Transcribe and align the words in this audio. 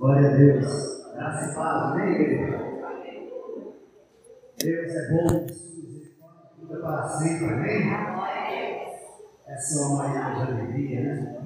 Glória 0.00 0.30
a 0.30 0.32
Deus. 0.32 1.12
Graça 1.12 1.52
e 1.52 1.54
paz, 1.54 1.92
amém? 1.92 2.50
Deus 4.56 4.94
é 4.94 5.10
bom, 5.10 5.28
sua 5.28 5.76
misericórdia 5.76 6.50
dura 6.58 6.80
para 6.80 7.06
sempre, 7.06 7.44
amém? 7.44 7.92
Essa 9.46 9.78
é 9.78 9.82
uma 9.84 10.08
manhã 10.08 10.34
de 10.34 10.52
alegria, 10.52 11.00
né? 11.02 11.42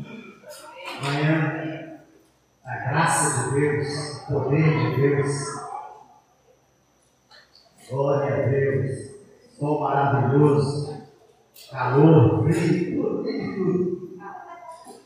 Manhã 1.02 1.98
da 2.64 2.76
graça 2.76 3.50
de 3.50 3.60
Deus, 3.60 4.18
poder 4.28 4.62
de 4.62 5.00
Deus. 5.00 5.32
Glória 7.90 8.34
a 8.34 8.48
Deus. 8.48 9.14
Sol 9.58 9.80
maravilhoso, 9.80 11.02
calor, 11.72 12.44
frio, 12.44 13.02
tudo, 13.02 13.24
tudo. 13.24 14.18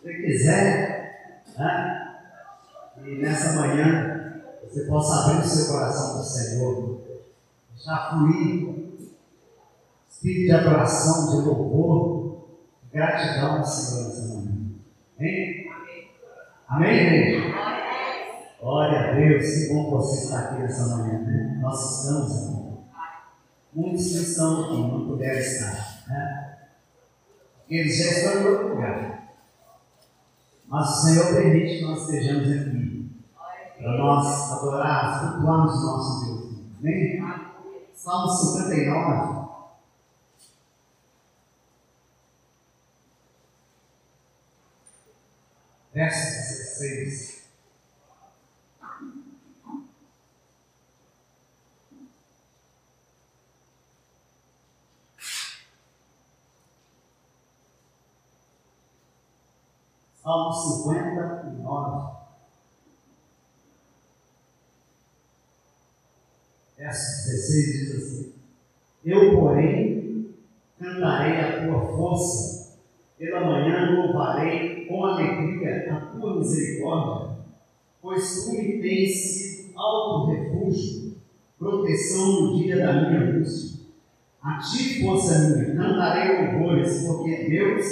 Se 0.03 0.15
quiser, 0.17 1.47
né? 1.57 2.08
E 3.05 3.23
nessa 3.23 3.61
manhã 3.61 4.43
você 4.63 4.85
possa 4.85 5.31
abrir 5.31 5.45
o 5.45 5.49
seu 5.49 5.73
coração 5.73 6.13
para 6.13 6.21
o 6.21 6.25
Senhor, 6.25 7.01
deixar 7.75 8.11
fluir 8.11 8.79
espírito 10.19 10.47
de 10.47 10.53
adoração, 10.53 11.31
de 11.31 11.49
louvor, 11.49 12.49
de 12.83 12.91
gratidão 12.91 13.59
ao 13.59 13.65
Senhor 13.65 14.09
nessa 14.09 14.35
manhã. 14.35 14.59
Amém? 15.19 15.69
Amém, 16.69 16.97
igreja? 16.97 17.55
Glória 18.61 18.99
a 18.99 19.13
Deus, 19.15 19.45
que 19.45 19.73
bom 19.73 19.91
você 19.91 20.25
estar 20.25 20.41
aqui 20.41 20.63
nessa 20.63 20.97
manhã, 20.97 21.21
né? 21.21 21.59
Nós 21.63 22.01
estamos 22.01 22.33
aqui. 22.33 22.69
Muitos 23.73 24.09
que 24.09 24.17
estão 24.17 24.65
aqui 24.65 24.77
não 24.77 25.07
puderam 25.07 25.39
estar, 25.39 26.05
né? 26.09 26.59
Eles 27.71 27.97
já 27.97 28.11
estão 28.11 28.43
em 28.43 28.47
outro 28.47 28.69
lugar. 28.71 29.29
Mas 30.67 30.91
o 30.91 31.07
Senhor 31.07 31.35
permite 31.35 31.79
que 31.79 31.85
nós 31.85 32.03
estejamos 32.03 32.51
aqui. 32.51 32.88
Para 33.79 33.97
nós 33.97 34.53
adorarmos, 34.53 35.35
cultuarmos 35.35 35.75
o 35.75 35.87
nosso 35.87 36.25
Deus. 36.25 36.59
Amém? 36.81 37.23
Salmo 37.95 38.29
59. 38.29 39.49
Verso 45.95 46.79
16. 46.81 47.49
Salmo 60.21 60.53
59. 60.53 62.18
Verso 66.79 67.29
16 67.29 67.73
diz 67.73 67.97
assim: 67.97 68.33
Eu, 69.05 69.37
porém, 69.39 70.29
cantarei 70.79 71.41
a 71.41 71.67
tua 71.67 71.97
força, 71.97 72.79
pela 73.19 73.45
manhã 73.45 73.97
louvarei 73.97 74.87
com 74.87 75.05
alegria 75.05 75.93
a 75.93 76.01
tua 76.01 76.39
misericórdia, 76.39 77.37
pois 78.01 78.45
tu 78.45 78.53
me 78.53 78.81
tens 78.81 79.11
sido 79.11 79.79
alto 79.79 80.31
refúgio, 80.31 81.17
proteção 81.59 82.43
no 82.43 82.63
dia 82.63 82.77
da 82.77 82.93
minha 82.93 83.23
angústia. 83.23 83.79
A 84.41 84.59
ti, 84.59 85.03
força 85.03 85.57
minha, 85.57 85.75
cantarei 85.75 86.53
louvores, 86.53 87.05
porque 87.05 87.49
Deus 87.49 87.87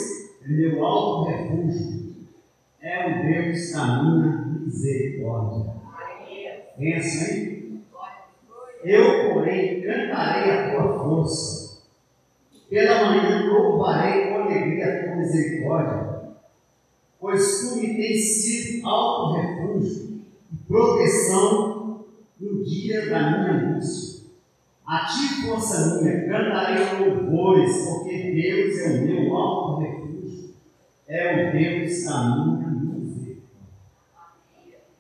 é 0.44 0.48
meu 0.48 0.86
alto 0.86 1.28
refúgio 1.28 1.96
é 2.86 3.04
o 3.04 3.22
Deus 3.24 3.72
da 3.72 4.02
minha 4.04 4.46
misericórdia. 4.64 5.74
Pensa 6.78 7.24
aí. 7.24 7.55
Eu, 8.86 9.34
porém, 9.34 9.82
cantarei 9.82 10.52
a 10.52 10.70
tua 10.70 11.02
força. 11.02 11.82
Pela 12.70 13.04
manhã 13.04 13.50
louvarei 13.50 14.28
com 14.28 14.42
alegria 14.42 14.86
a 14.86 15.04
tua 15.04 15.16
misericórdia, 15.16 16.20
pois 17.18 17.60
tu 17.60 17.76
me 17.76 17.96
tens 17.96 18.20
sido 18.20 18.86
alto 18.86 19.40
refúgio 19.40 20.20
e 20.52 20.56
proteção 20.68 22.04
no 22.40 22.64
dia 22.64 23.10
da 23.10 23.30
minha 23.30 23.52
angústia. 23.52 24.26
A 24.86 25.04
ti, 25.06 25.42
força 25.44 26.00
minha, 26.00 26.28
cantarei 26.28 27.08
louvores, 27.08 27.76
porque 27.88 28.30
Deus 28.32 28.78
é 28.78 28.88
o 28.88 29.02
meu 29.02 29.36
alto 29.36 29.80
refúgio, 29.80 30.54
é 31.08 31.48
o 31.48 31.52
Deus 31.52 32.04
da 32.04 32.34
minha 32.36 32.66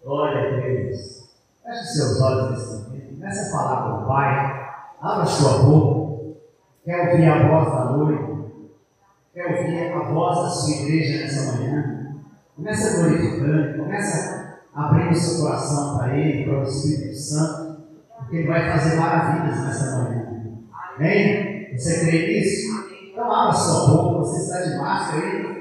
Glória 0.02 0.56
a 0.56 0.60
Deus. 0.60 1.30
Feche 1.64 1.84
seus 1.84 2.20
olhos 2.20 2.50
nesse 2.50 2.88
momento. 2.88 3.05
Comece 3.16 3.48
a 3.48 3.58
falar 3.58 3.82
com 3.82 4.02
o 4.02 4.06
Pai. 4.06 4.66
Abra 5.00 5.24
sua 5.24 5.64
boca. 5.64 6.36
Quer 6.84 7.12
ouvir 7.12 7.26
a 7.26 7.48
voz 7.48 7.72
da 7.72 7.84
noite? 7.86 8.36
Quer 9.32 9.46
ouvir 9.46 9.92
a 9.92 9.98
voz 10.12 10.36
da 10.36 10.48
sua 10.50 10.74
igreja 10.76 11.24
nessa 11.24 11.52
manhã? 11.52 12.14
Comece 12.54 12.86
a 12.86 13.00
glorificando. 13.00 13.78
Comece 13.78 14.56
a 14.74 14.86
abrir 14.86 15.10
o 15.10 15.14
seu 15.14 15.44
coração 15.44 15.96
para 15.96 16.14
Ele, 16.14 16.44
para 16.44 16.60
o 16.60 16.62
Espírito 16.62 17.16
Santo. 17.16 17.86
Porque 18.18 18.36
Ele 18.36 18.48
vai 18.48 18.70
fazer 18.70 18.96
maravilhas 18.96 19.64
nessa 19.64 19.96
manhã. 19.96 20.26
Amém? 20.94 21.74
Você 21.74 22.06
crê 22.06 22.26
nisso? 22.26 22.86
Então 23.12 23.32
abra 23.32 23.52
sua 23.54 23.96
boca. 23.96 24.18
Você 24.18 24.42
está 24.42 24.60
de 24.60 24.78
máscara 24.78 25.22
aí. 25.22 25.56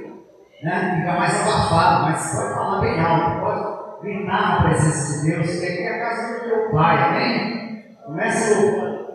Né? 0.61 0.95
Fica 0.97 1.19
mais 1.19 1.41
abafado, 1.41 2.03
mas 2.03 2.35
pode 2.35 2.53
falar 2.53 2.81
bem 2.81 2.99
alto. 2.99 3.39
Pode 3.39 3.54
gritar 4.05 4.63
na 4.63 4.69
presença 4.69 5.19
de 5.19 5.31
Deus, 5.31 5.47
que 5.47 5.65
aqui 5.65 5.81
é 5.81 5.95
a 5.95 5.99
casa 5.99 6.39
do 6.39 6.47
meu 6.47 6.71
Pai, 6.71 7.09
amém? 7.09 7.85
Começa 8.05 8.59
louvando, 8.59 9.07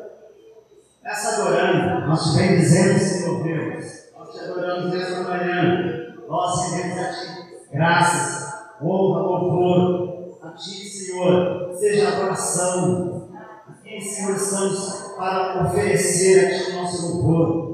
começa 1.00 1.28
adorando. 1.28 2.06
Nós 2.08 2.24
te 2.24 2.38
bendizemos, 2.38 3.00
Senhor 3.00 3.42
Deus. 3.44 3.84
Nós 4.18 4.32
te 4.32 4.40
adoramos 4.40 4.92
nessa 4.92 5.22
manhã. 5.22 6.14
Nós 6.28 6.72
rendemos 6.72 6.98
a 6.98 7.12
Ti 7.12 7.40
graças, 7.72 8.52
honra, 8.82 9.20
louvor 9.20 10.38
a 10.42 10.50
Ti, 10.50 10.88
Senhor. 10.88 11.72
Seja 11.72 12.08
adoração. 12.08 13.30
Aqui, 13.68 14.00
Senhor, 14.00 14.34
estamos 14.34 15.14
para 15.16 15.66
oferecer 15.66 16.46
a 16.46 16.64
Ti 16.64 16.70
o 16.72 16.82
nosso 16.82 17.14
louvor. 17.14 17.70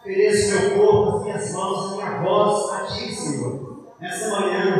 Ofereço 0.00 0.60
meu 0.60 0.78
corpo, 0.78 1.16
as 1.16 1.24
minhas 1.24 1.52
mãos, 1.54 1.92
a 1.92 1.96
minha 1.96 2.22
voz 2.22 2.72
a 2.72 2.86
Ti, 2.86 3.14
Senhor. 3.14 3.72
Nessa 4.00 4.30
manhã, 4.30 4.71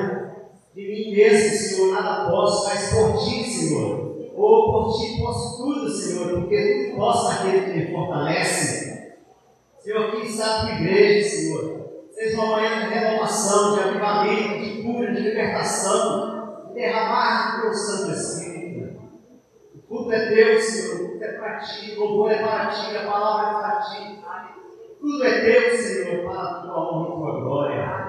de 0.74 0.80
mim 0.80 1.14
mesmo, 1.14 1.56
Senhor, 1.56 1.92
nada 1.92 2.30
posso, 2.30 2.66
mas 2.66 2.94
por 2.94 3.18
ti, 3.18 3.44
Senhor. 3.44 4.12
Ou 4.34 4.72
por 4.72 4.98
ti 4.98 5.20
posso 5.20 5.62
tudo, 5.62 5.88
Senhor, 5.90 6.40
porque 6.40 6.86
tudo 6.86 6.96
posso 6.96 7.28
naquele 7.28 7.60
que 7.60 7.78
me 7.78 7.92
fortalece. 7.92 9.16
Senhor, 9.80 10.08
aqui 10.08 10.26
está 10.26 10.64
a 10.64 10.80
igreja, 10.80 11.28
Senhor. 11.28 11.82
Seja 12.12 12.40
uma 12.40 12.56
manhã 12.56 12.88
de 12.88 12.94
renovação, 12.94 13.74
de 13.74 13.80
avivamento, 13.80 14.64
de 14.64 14.82
cura, 14.82 15.12
de 15.12 15.20
libertação, 15.20 16.68
de 16.68 16.74
derramar 16.74 17.56
do 17.56 17.62
teu 17.62 17.74
Santo 17.74 18.12
Espírito. 18.12 19.02
O 19.74 19.82
culto 19.82 20.12
é 20.12 20.28
teu, 20.28 20.60
Senhor, 20.60 20.94
o 20.94 21.08
culto 21.10 21.24
é 21.24 21.32
para 21.32 21.58
ti, 21.58 21.92
o 21.92 22.00
louvor 22.00 22.32
é 22.32 22.38
para 22.38 22.66
ti, 22.68 22.96
a 22.96 23.10
palavra 23.10 23.50
é 23.50 23.60
para 23.60 23.80
ti. 23.80 24.22
Tudo 25.00 25.24
é 25.24 25.40
teu, 25.40 25.76
Senhor, 25.76 26.24
para 26.24 26.42
a 26.42 26.62
tua 26.62 26.94
honra 26.94 27.08
e 27.08 27.18
tua 27.18 27.40
glória. 27.40 28.01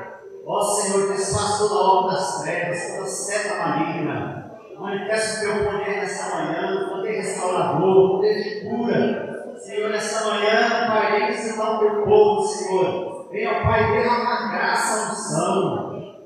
Ó 0.46 0.62
Senhor, 0.62 1.08
desfaz 1.08 1.58
toda 1.58 1.76
a 1.76 2.00
obra 2.00 2.14
das 2.14 2.42
trevas, 2.42 2.88
toda 2.88 3.08
seta 3.08 3.56
maligna. 3.56 4.52
Manifesta 4.78 5.38
o 5.38 5.42
teu 5.42 5.72
poder 5.72 5.98
nessa 5.98 6.36
manhã, 6.36 6.90
poder 6.90 7.22
restaurador, 7.22 8.12
poder 8.12 8.44
de 8.44 8.70
cura. 8.70 9.56
Senhor, 9.58 9.90
nessa 9.90 10.28
manhã, 10.28 10.88
Pai, 10.88 11.12
vem 11.12 11.32
visitar 11.32 11.76
o 11.76 11.80
teu 11.80 12.04
povo, 12.04 12.46
Senhor. 12.46 13.30
Venha, 13.32 13.64
Pai, 13.64 13.92
derramar 13.94 14.52
graça, 14.52 15.14
unção. 15.14 16.18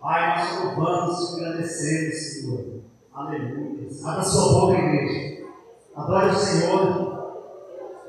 Pai, 0.00 0.36
nós 0.36 0.64
louvamos, 0.64 1.34
te 1.34 1.44
agradecemos, 1.44 2.14
Senhor. 2.14 2.82
Aleluia. 3.14 3.88
Abra 4.04 4.22
sua 4.22 4.60
boca, 4.60 4.78
igreja. 4.78 5.44
Adore 5.96 6.26
o 6.26 6.34
Senhor. 6.34 7.14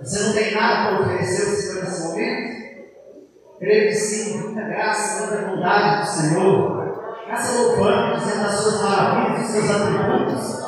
Você 0.02 0.24
não 0.24 0.34
tem 0.34 0.54
nada 0.54 0.90
para 0.90 1.06
oferecer 1.06 1.50
ao 1.50 1.56
Senhor 1.56 1.84
nesse 1.86 2.08
momento? 2.08 2.55
Creio 3.58 3.88
que 3.88 3.94
sim, 3.94 4.38
muita 4.40 4.62
graça, 4.62 5.28
muita 5.28 5.48
bondade 5.48 6.02
do 6.02 6.08
Senhor. 6.08 6.76
Essa 7.30 7.62
louvando, 7.62 8.20
dizendo 8.20 8.46
as 8.46 8.54
suas 8.54 8.82
maravilhas, 8.84 9.46
os 9.46 9.52
seus 9.52 9.72
atributos. 9.72 10.66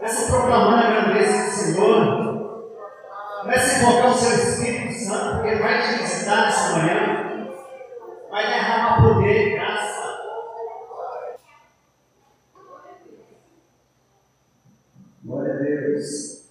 Essa 0.00 0.32
proclamando 0.32 0.76
a 0.76 0.90
grandeza 0.90 1.44
do 1.44 1.50
Senhor. 1.50 2.28
Comece 3.42 3.76
a 3.76 3.78
invocar 3.78 4.10
o 4.10 4.14
seu 4.14 4.32
Espírito 4.32 4.94
Santo, 4.94 5.34
porque 5.36 5.48
Ele 5.48 5.62
vai 5.62 5.82
te 5.82 6.02
visitar 6.02 6.46
nessa 6.46 6.78
manhã. 6.78 7.48
Vai 8.30 8.46
derramar 8.46 9.02
poder 9.02 9.48
e 9.48 9.50
graça. 9.56 10.18
Glória 15.24 15.54
a 15.54 15.56
Deus. 15.58 16.50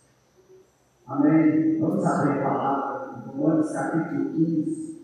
Amém. 1.08 1.80
Vamos 1.80 2.06
abrir 2.06 2.40
a 2.40 2.44
palavra. 2.44 3.24
Romanos 3.28 3.72
capítulo 3.72 4.34
15. 4.34 4.97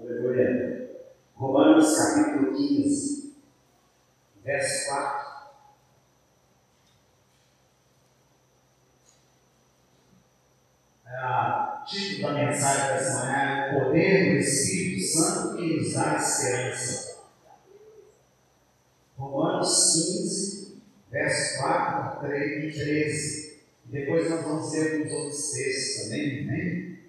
Aleluia. 0.00 0.88
Romanos 1.34 1.94
capítulo 1.94 2.56
15, 2.56 3.34
verso 4.42 4.88
4. 4.88 5.30
É 11.06 11.16
ah, 11.16 11.84
título 11.86 12.28
da 12.28 12.32
mensagem 12.32 12.94
dessa 12.94 13.26
manhã: 13.26 13.76
O 13.76 13.84
poder 13.84 14.32
do 14.32 14.38
Espírito 14.38 15.06
Santo 15.06 15.56
que 15.58 15.76
nos 15.76 15.92
dá 15.92 16.16
esperança. 16.16 17.20
Romanos 19.18 19.92
15, 19.92 20.82
verso 21.10 21.58
4 21.58 22.36
e 22.36 22.72
13. 22.72 23.60
Depois 23.84 24.30
nós 24.30 24.42
vamos 24.44 24.72
ler 24.72 25.06
os 25.06 25.12
outros 25.12 25.50
textos 25.50 26.04
também, 26.04 26.40
amém? 26.40 26.46
Né? 26.46 26.99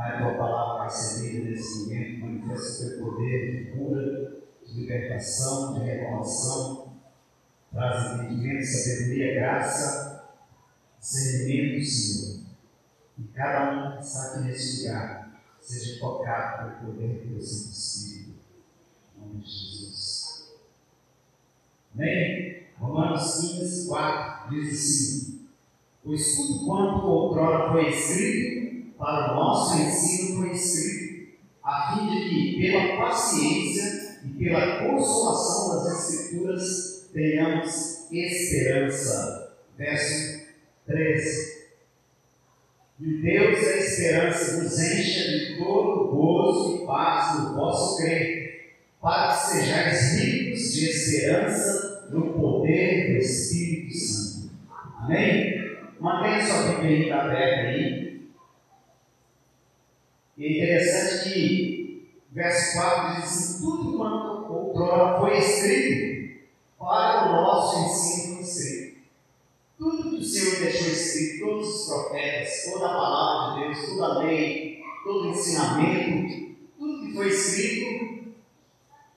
Pai, 0.00 0.14
a 0.14 0.18
tua 0.18 0.34
palavra 0.34 0.88
lida 1.20 1.50
nesse 1.50 1.80
momento, 1.80 2.20
manifesta 2.24 2.86
o 2.86 2.88
teu 2.88 3.04
poder 3.04 3.66
de 3.66 3.70
cura, 3.72 4.32
de 4.66 4.80
libertação, 4.80 5.74
de 5.74 5.80
renovação, 5.80 6.94
traz 7.70 8.14
entendimento, 8.14 8.64
sabedoria, 8.64 9.34
graça, 9.34 10.30
discernimento, 10.98 11.84
Senhor. 11.84 12.44
E 13.18 13.22
cada 13.24 13.72
um 13.74 13.96
que 13.98 14.02
está 14.02 14.22
aqui 14.22 14.44
nesse 14.44 14.86
lugar 14.86 15.42
seja 15.60 16.00
tocado 16.00 16.80
pelo 16.80 16.94
poder 16.94 17.08
do 17.08 17.34
teu 17.34 17.40
Santo 17.42 17.72
Espírito. 17.74 18.38
Em 19.14 19.20
nome 19.20 19.40
de 19.40 19.50
Jesus. 19.50 20.54
Amém? 21.94 22.68
Romanos 22.78 23.38
15, 23.38 23.86
4 23.86 24.48
diz 24.48 24.72
assim: 24.72 25.48
Pois 26.02 26.36
tudo 26.36 26.64
quanto 26.64 27.06
outrora 27.06 27.70
foi 27.70 27.90
escrito, 27.90 28.69
para 29.00 29.32
o 29.32 29.34
nosso 29.34 29.80
ensino 29.80 30.46
escrito, 30.52 31.30
a 31.64 31.96
fim 31.96 32.10
de 32.10 32.28
que, 32.28 32.60
pela 32.60 32.98
paciência 32.98 34.18
e 34.26 34.44
pela 34.44 34.84
consolação 34.84 35.82
das 35.82 36.10
Escrituras, 36.10 37.08
tenhamos 37.10 38.12
esperança. 38.12 39.56
Verso 39.78 40.40
13. 40.86 41.60
E 43.00 43.22
Deus 43.22 43.64
da 43.64 43.76
esperança 43.78 44.62
nos 44.62 44.78
encha 44.78 45.30
de 45.30 45.56
todo 45.56 46.14
gozo 46.14 46.82
e 46.82 46.86
paz 46.86 47.40
no 47.40 47.54
vosso 47.54 47.96
crer, 48.02 48.74
para 49.00 49.32
que 49.32 49.46
sejais 49.46 50.20
ricos 50.20 50.74
de 50.74 50.90
esperança 50.90 52.08
no 52.10 52.34
poder 52.34 53.14
do 53.14 53.16
Espírito 53.16 53.96
Santo. 53.96 54.50
Amém? 54.98 55.78
Mantenha 55.98 56.44
sua 56.44 56.82
Bíblia 56.82 57.16
aberta 57.16 57.68
aí. 57.68 58.09
E 60.40 60.46
é 60.46 60.52
interessante 60.52 61.28
que 61.28 62.14
verso 62.32 62.80
4 62.80 63.16
diz 63.16 63.24
assim: 63.24 63.62
tudo 63.62 63.98
quanto 63.98 64.50
outrora 64.50 65.20
foi 65.20 65.36
escrito 65.36 66.40
para 66.78 67.28
o 67.28 67.42
nosso 67.42 67.78
ensino 67.84 68.40
escrito. 68.40 69.00
Tudo 69.76 70.08
que 70.08 70.16
o 70.16 70.24
Senhor 70.24 70.60
deixou 70.60 70.88
escrito, 70.88 71.44
todos 71.44 71.68
os 71.68 71.86
profetas, 71.88 72.72
toda 72.72 72.86
a 72.86 72.88
palavra 72.88 73.60
de 73.60 73.66
Deus, 73.66 73.86
toda 73.90 74.06
a 74.06 74.18
lei, 74.20 74.82
todo 75.04 75.28
o 75.28 75.30
ensinamento, 75.30 76.56
tudo 76.78 77.06
que 77.06 77.12
foi 77.12 77.28
escrito 77.28 78.34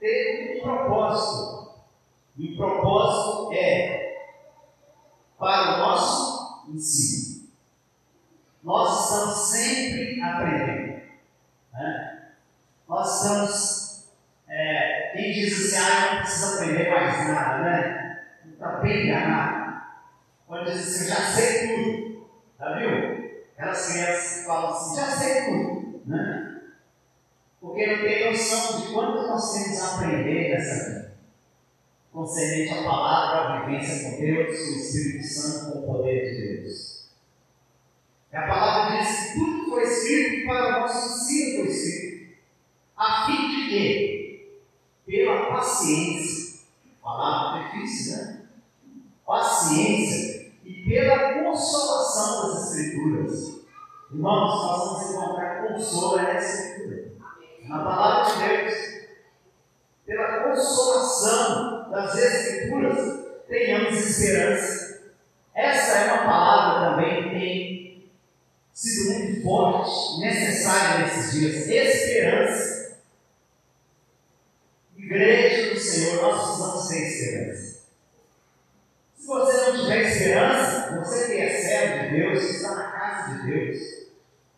teve 0.01 0.59
um 0.59 0.61
propósito. 0.61 1.71
E 2.37 2.53
o 2.53 2.57
propósito 2.57 3.53
é 3.53 4.27
para 5.39 5.75
o 5.75 5.77
nosso 5.77 6.69
ensino. 6.69 7.47
Nós 8.61 9.05
estamos 9.05 9.35
sempre 9.51 10.21
aprendendo. 10.21 10.92
Né? 11.73 12.21
Nós 12.87 13.15
estamos. 13.15 13.83
É, 14.47 15.11
quem 15.13 15.33
diz 15.33 15.73
assim, 15.73 15.83
ah, 15.83 16.13
não 16.13 16.21
preciso 16.21 16.53
aprender 16.53 16.89
mais 16.89 17.27
nada, 17.27 17.63
né? 17.63 18.23
Está 18.53 18.77
bem 18.77 19.07
enganado. 19.07 19.81
Quando 20.47 20.71
diz 20.71 20.81
assim, 20.81 21.07
já 21.07 21.15
sei 21.15 21.75
tudo. 21.75 22.27
Já 22.59 22.77
viu? 22.77 23.43
Aquelas 23.57 23.91
crianças 23.91 24.39
que 24.39 24.45
falam 24.45 24.69
assim, 24.69 24.95
já 24.95 25.07
sei 25.07 25.45
tudo. 25.45 26.01
Né? 26.05 26.61
Porque 27.59 27.87
não 27.87 28.03
tem 28.03 28.31
noção 28.31 28.81
de 28.81 28.93
quanto 28.93 29.27
nós 29.27 29.53
temos 29.53 29.81
a 29.81 29.95
aprender 29.95 30.49
nessa 30.51 30.89
vida. 30.89 31.13
Concernente 32.11 32.73
a 32.73 32.83
palavra, 32.83 33.39
a 33.39 33.65
vivência 33.65 34.11
com 34.11 34.21
Deus, 34.21 34.59
o 34.59 34.75
Espírito 34.75 35.27
Santo, 35.27 35.71
com 35.71 35.79
o 35.79 35.97
poder 35.97 36.35
de 36.35 36.61
Deus. 36.61 36.92
A 38.33 38.41
palavra 38.47 38.97
diz 38.97 39.27
que 39.27 39.33
tudo 39.35 39.69
foi 39.69 39.83
escrito 39.83 40.47
para 40.47 40.67
o 40.67 40.81
nosso 40.81 41.13
ensino 41.13 41.65
foi 41.65 41.71
escrito, 41.71 42.35
a 42.97 43.25
fim 43.27 43.47
de 43.47 43.69
que, 43.69 44.59
pela 45.05 45.45
paciência, 45.51 46.61
palavra 47.03 47.69
difícil, 47.69 48.17
né? 48.17 48.41
Paciência 49.23 50.51
e 50.65 50.73
pela 50.83 51.43
consolação 51.43 52.53
das 52.53 52.75
Escrituras. 52.75 53.63
Irmãos, 54.11 54.63
nós 54.63 54.79
vamos 54.79 55.11
encontrar 55.11 55.67
consolo 55.67 56.17
na 56.17 56.33
Escritura, 56.33 57.11
na 57.65 57.83
palavra 57.83 58.33
de 58.33 58.47
Deus. 58.47 58.93
Pela 60.07 60.43
consolação 60.43 61.91
das 61.91 62.15
Escrituras, 62.15 63.25
tenhamos 63.47 63.93
esperança. 63.93 65.03
Essa 65.53 65.97
é 65.99 66.13
uma 66.13 66.23
palavra 66.23 66.89
também 66.89 67.23
que 67.23 67.29
tem 67.29 67.82
sido 68.73 69.13
muito 69.19 69.43
forte, 69.43 70.19
necessária 70.19 71.05
nesses 71.05 71.31
dias. 71.31 71.67
Esperança. 71.67 72.97
Igreja 74.97 75.73
do 75.73 75.79
Senhor, 75.79 76.21
nós 76.21 76.41
precisamos 76.41 76.87
ter 76.87 77.07
esperança. 77.07 77.73
Se 79.15 79.27
você 79.27 79.57
não 79.57 79.79
tiver 79.79 80.01
esperança, 80.01 80.99
você 80.99 81.25
que 81.27 81.41
é 81.41 81.61
servo 81.61 82.03
de 82.03 82.17
Deus, 82.17 82.45
que 82.45 82.55
está 82.55 82.75
na 82.75 82.91
casa 82.91 83.33
de 83.33 83.51
Deus, 83.51 83.79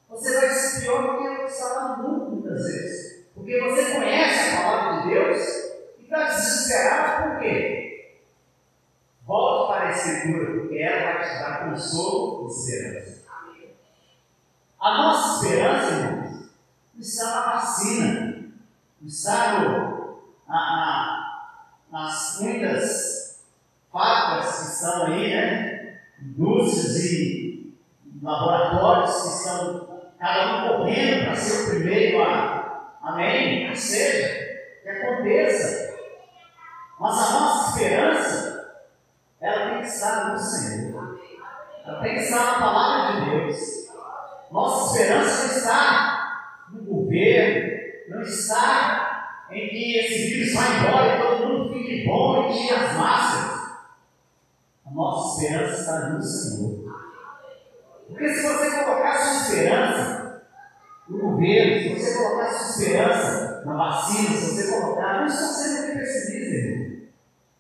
você 0.10 0.40
vai 0.40 0.50
ser 0.50 0.82
pior 0.82 1.02
do 1.02 1.18
que 1.18 1.28
o 1.28 1.46
que 1.46 1.52
está 1.52 1.68
lá 1.68 1.98
no 1.98 2.04
mundo 2.04 2.32
muitas 2.32 2.64
vezes. 2.64 3.26
Porque 3.34 3.60
você 3.60 3.92
conhece 3.96 4.56
a 4.56 4.62
palavra 4.62 5.02
de 5.02 5.10
Deus 5.10 5.40
e 6.00 6.04
está 6.04 6.24
desesperado 6.30 7.32
por 7.32 7.40
quê? 7.42 8.22
Volte 9.26 9.74
para 9.74 9.88
a 9.88 9.92
Escritura, 9.92 10.60
porque 10.62 10.78
ela 10.78 11.14
vai 11.14 11.24
te 11.24 11.40
dar 11.40 11.70
consolo 11.70 12.48
e 12.48 12.52
esperança. 12.52 13.16
A 14.80 14.98
nossa 14.98 15.46
esperança, 15.46 15.92
irmãos, 15.94 16.50
está 17.00 17.26
na 17.26 17.42
vacina, 17.56 18.52
está 19.04 19.60
no, 19.60 20.19
na, 20.48 20.56
na, 20.56 22.00
nas 22.00 22.38
muitas 22.40 23.44
fábricas 23.92 24.60
que 24.60 24.66
estão 24.74 25.06
aí, 25.07 25.36
né? 25.36 26.02
Indústrias 26.22 27.04
e 27.04 27.74
laboratórios 28.22 29.22
que 29.22 29.28
estão 29.30 29.96
cada 30.19 30.56
um 30.56 30.78
correndo 30.78 31.26
para 31.26 31.36
ser 31.36 31.64
o 31.64 31.69
primeiro 31.72 32.24
a. 32.24 32.96
Amém? 33.02 33.69
Que 33.72 33.78
seja, 33.78 34.28
que 34.83 34.90
aconteça. 34.90 35.96
Mas 37.00 37.18
a 37.18 37.31
nossa 37.31 37.69
esperança, 37.72 38.76
ela 39.42 39.69
tem 39.69 39.81
que 39.81 39.88
estar 39.88 40.33
no 40.33 40.40
Senhor. 40.40 41.19
Ela 41.86 42.02
tem 42.02 42.16
que 42.16 42.22
estar 42.22 42.46
na 42.46 42.60
palavra 42.60 43.22
de 43.22 43.30
Deus. 43.31 43.86
Nossa 44.52 44.98
esperança 44.98 45.48
não 45.48 45.57
está 45.57 46.66
no 46.69 46.81
governo, 47.16 47.80
não 48.10 48.22
está 48.22 49.45
em 49.50 49.69
que 49.69 49.98
esse 49.98 50.36
vírus 50.36 50.54
vá 50.54 50.62
embora 50.68 51.16
e 51.16 51.22
todo 51.22 51.48
mundo 51.48 51.74
fique 51.74 52.06
bom 52.06 52.50
e 52.50 52.54
tire 52.54 52.74
as 52.74 52.94
máscaras. 52.98 53.56
A 54.86 54.92
nossa 54.92 55.42
esperança 55.44 55.80
está 55.80 56.10
no 56.10 56.22
Senhor. 56.22 56.95
Porque 58.07 58.34
se 58.34 58.42
você 58.42 58.84
colocar 58.84 59.18
sua 59.18 59.42
esperança 59.42 60.42
no 61.10 61.18
governo, 61.18 61.81
se 61.81 61.95
você 61.95 62.18
colocar 62.18 62.50
sua 62.52 62.84
esperança 62.84 63.64
na 63.66 63.78
vacina, 63.78 64.30
se 64.30 64.52
você 64.52 64.72
colocar, 64.72 65.19
não 65.19 65.26
está 65.26 65.45
sendo 65.48 65.88
que 65.88 65.98
precisa, 65.98 66.56
irmão. 66.56 66.95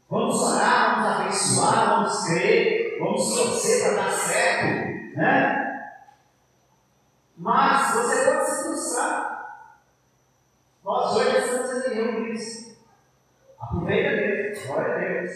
Vamos 0.07 0.41
orar, 0.41 1.01
vamos 1.01 1.21
abençoar, 1.21 1.89
vamos 1.89 2.25
crer, 2.25 2.97
vamos 2.99 3.35
torcer 3.35 3.83
para 3.83 4.03
dar 4.03 4.11
certo, 4.11 5.17
né? 5.17 5.44
Glória 14.65 14.93
a 14.93 14.97
Deus. 14.97 15.31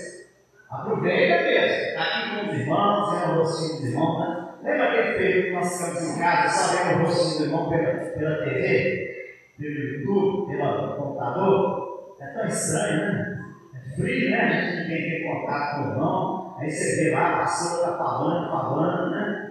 Aproveita 0.69 1.43
mesmo. 1.43 1.87
Está 1.87 2.01
aqui 2.03 2.35
com 2.35 2.51
os 2.51 2.59
irmãos, 2.59 3.11
vendo 3.11 3.31
o 3.31 3.37
rostinho 3.37 3.75
dos 3.75 3.85
irmãos, 3.85 4.19
né? 4.19 4.49
Lembra 4.63 4.89
aquele 4.89 5.17
período 5.17 5.45
que 5.45 5.51
nós 5.53 5.77
ficamos 5.77 6.03
em 6.03 6.19
casa, 6.19 6.49
só 6.49 6.83
vendo 6.83 6.99
o 6.99 7.05
rostinho 7.05 7.37
do 7.37 7.45
irmão 7.45 7.69
pela, 7.69 7.93
pela 7.93 8.43
TV, 8.43 9.35
pelo 9.57 9.79
YouTube, 9.79 10.57
pelo 10.57 10.95
computador? 10.95 12.15
É 12.19 12.27
tão 12.27 12.45
estranho, 12.45 12.97
né? 12.97 13.45
É 13.75 13.95
frio, 13.95 14.31
né? 14.31 14.41
A 14.41 14.61
gente 14.61 14.81
ninguém 14.81 15.09
tem 15.09 15.31
contato 15.31 15.75
com 15.75 15.81
o 15.81 15.91
irmão. 15.91 16.55
Aí 16.59 16.69
você 16.69 17.03
vê 17.03 17.11
lá, 17.11 17.35
a 17.35 17.39
pastor 17.39 17.79
está 17.79 17.97
falando, 17.97 18.51
falando, 18.51 19.11
né? 19.11 19.49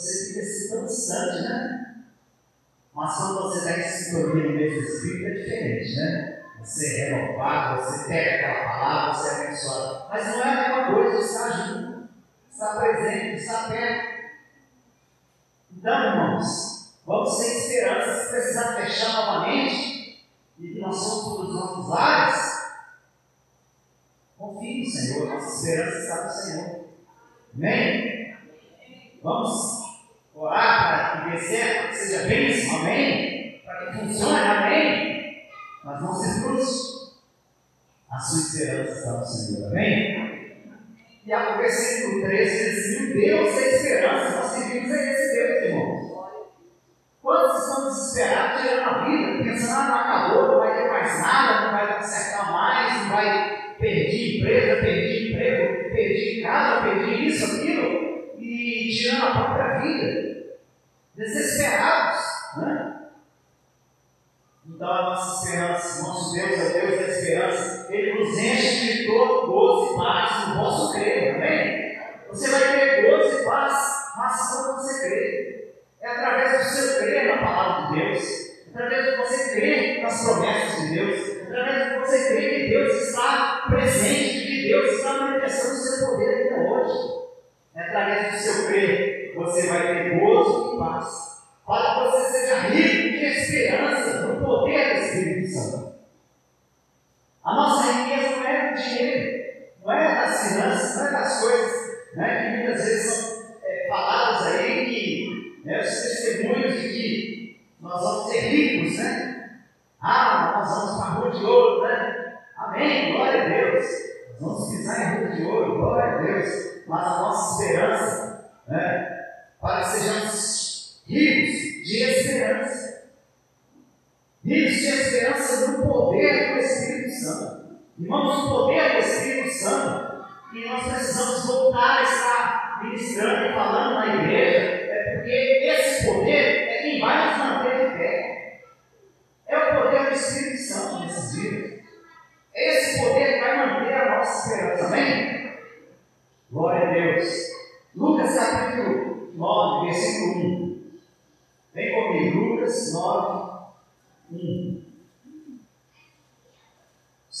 você 0.00 0.28
fica 0.28 0.40
assim 0.40 0.68
tão 0.70 0.86
distante, 0.86 1.42
né? 1.42 1.96
Mas 2.94 3.16
quando 3.16 3.42
você 3.42 3.58
está 3.58 3.78
em 3.78 3.82
sintonia 3.82 4.44
no 4.44 4.56
mesmo 4.56 4.78
espírito, 4.80 5.26
é 5.26 5.30
diferente, 5.30 5.96
né? 5.96 6.29
Você 6.62 7.00
é 7.00 7.08
renovado, 7.08 7.82
você 7.82 8.08
pega 8.08 8.36
aquela 8.36 8.68
palavra, 8.68 9.14
você 9.14 9.28
é 9.28 9.46
abençoado. 9.46 10.08
Mas 10.10 10.26
não 10.26 10.42
é 10.42 10.48
a 10.48 10.68
mesma 10.68 10.94
coisa 10.94 11.18
estar 11.18 11.50
junto, 11.50 12.08
estar 12.52 12.80
presente, 12.80 13.36
estar 13.36 13.68
perto. 13.68 14.20
Então, 15.72 16.04
irmãos, 16.04 16.94
vamos 17.06 17.38
ter 17.38 17.56
esperança. 17.56 18.24
Se 18.24 18.30
precisar 18.30 18.74
fechar 18.76 19.12
novamente 19.14 20.26
e 20.58 20.68
que 20.68 20.80
nós 20.80 20.96
somos 20.96 21.24
todos 21.24 21.48
os 21.48 21.54
nossos 21.54 21.88
lares, 21.88 22.60
confie 24.36 24.84
no 24.84 24.90
Senhor. 24.90 25.28
Nossa 25.28 25.66
esperança 25.66 25.98
está 25.98 26.24
no 26.24 26.30
Senhor. 26.30 26.80
Amém? 27.54 28.36
Vamos 29.22 29.80
orar 30.34 31.22
para 31.22 31.24
que 31.24 31.30
dê 31.30 31.38
certo, 31.38 31.88
que 31.90 31.96
seja 31.96 32.26
bênção. 32.26 32.80
Amém? 32.80 33.62
Para 33.64 33.86
que 33.86 33.98
funcione. 33.98 34.38
Amém? 34.38 35.09
Mas 35.84 36.02
não 36.02 36.12
se 36.14 36.42
frustre. 36.42 37.00
A 38.10 38.18
sua 38.18 38.40
esperança 38.40 38.92
está 38.92 39.12
no 39.12 39.24
Senhor. 39.24 39.66
Amém? 39.68 40.30
E 41.24 41.34
o 41.34 41.58
versículo 41.58 42.22
13 42.22 42.70
diz 42.70 42.96
assim: 42.96 43.12
Deus 43.12 43.58
é 43.58 43.76
esperança. 43.76 44.36
Nós 44.36 44.50
seguimos 44.50 44.90
a 44.90 44.96
esse 44.96 45.34
Deus, 45.34 45.64
irmãos. 45.64 46.10
Quantos 47.22 47.62
estão 47.62 47.88
desesperados 47.88 48.62
tirando 48.62 48.88
a 48.88 49.04
vida, 49.04 49.44
pensando, 49.44 49.80
ah, 49.80 49.88
não 49.88 49.98
acabou, 50.00 50.48
não 50.48 50.58
vai 50.58 50.82
ter 50.82 50.88
mais 50.88 51.20
nada, 51.20 51.64
não 51.66 51.72
vai 51.72 51.98
acertar 51.98 52.52
mais, 52.52 53.02
não 53.02 53.10
vai 53.10 53.76
perder 53.78 54.38
empresa, 54.38 54.80
perder 54.80 55.30
emprego, 55.30 55.94
perder 55.94 56.42
casa, 56.42 56.82
perder 56.82 57.20
isso, 57.20 57.44
aquilo, 57.44 58.34
e 58.38 58.90
tirando 58.90 59.24
a 59.24 59.30
própria 59.30 59.78
vida. 59.78 60.19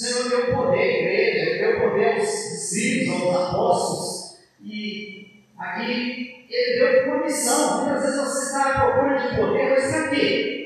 Senhor 0.00 0.30
deu 0.30 0.56
poder 0.56 1.02
igreja, 1.02 1.58
deu 1.58 1.80
poder 1.80 2.14
aos 2.14 2.22
discípulos, 2.22 3.22
aos 3.22 3.36
apóstolos, 3.36 4.38
e 4.64 5.44
aqui 5.58 6.46
ele 6.48 6.78
deu 6.78 7.04
punição. 7.04 7.84
Muitas 7.84 8.02
vezes 8.04 8.18
você 8.18 8.46
está 8.46 8.70
à 8.70 8.80
procura 8.80 9.18
de 9.18 9.36
poder, 9.36 9.68
mas 9.68 9.90
para 9.90 10.08
quê? 10.08 10.59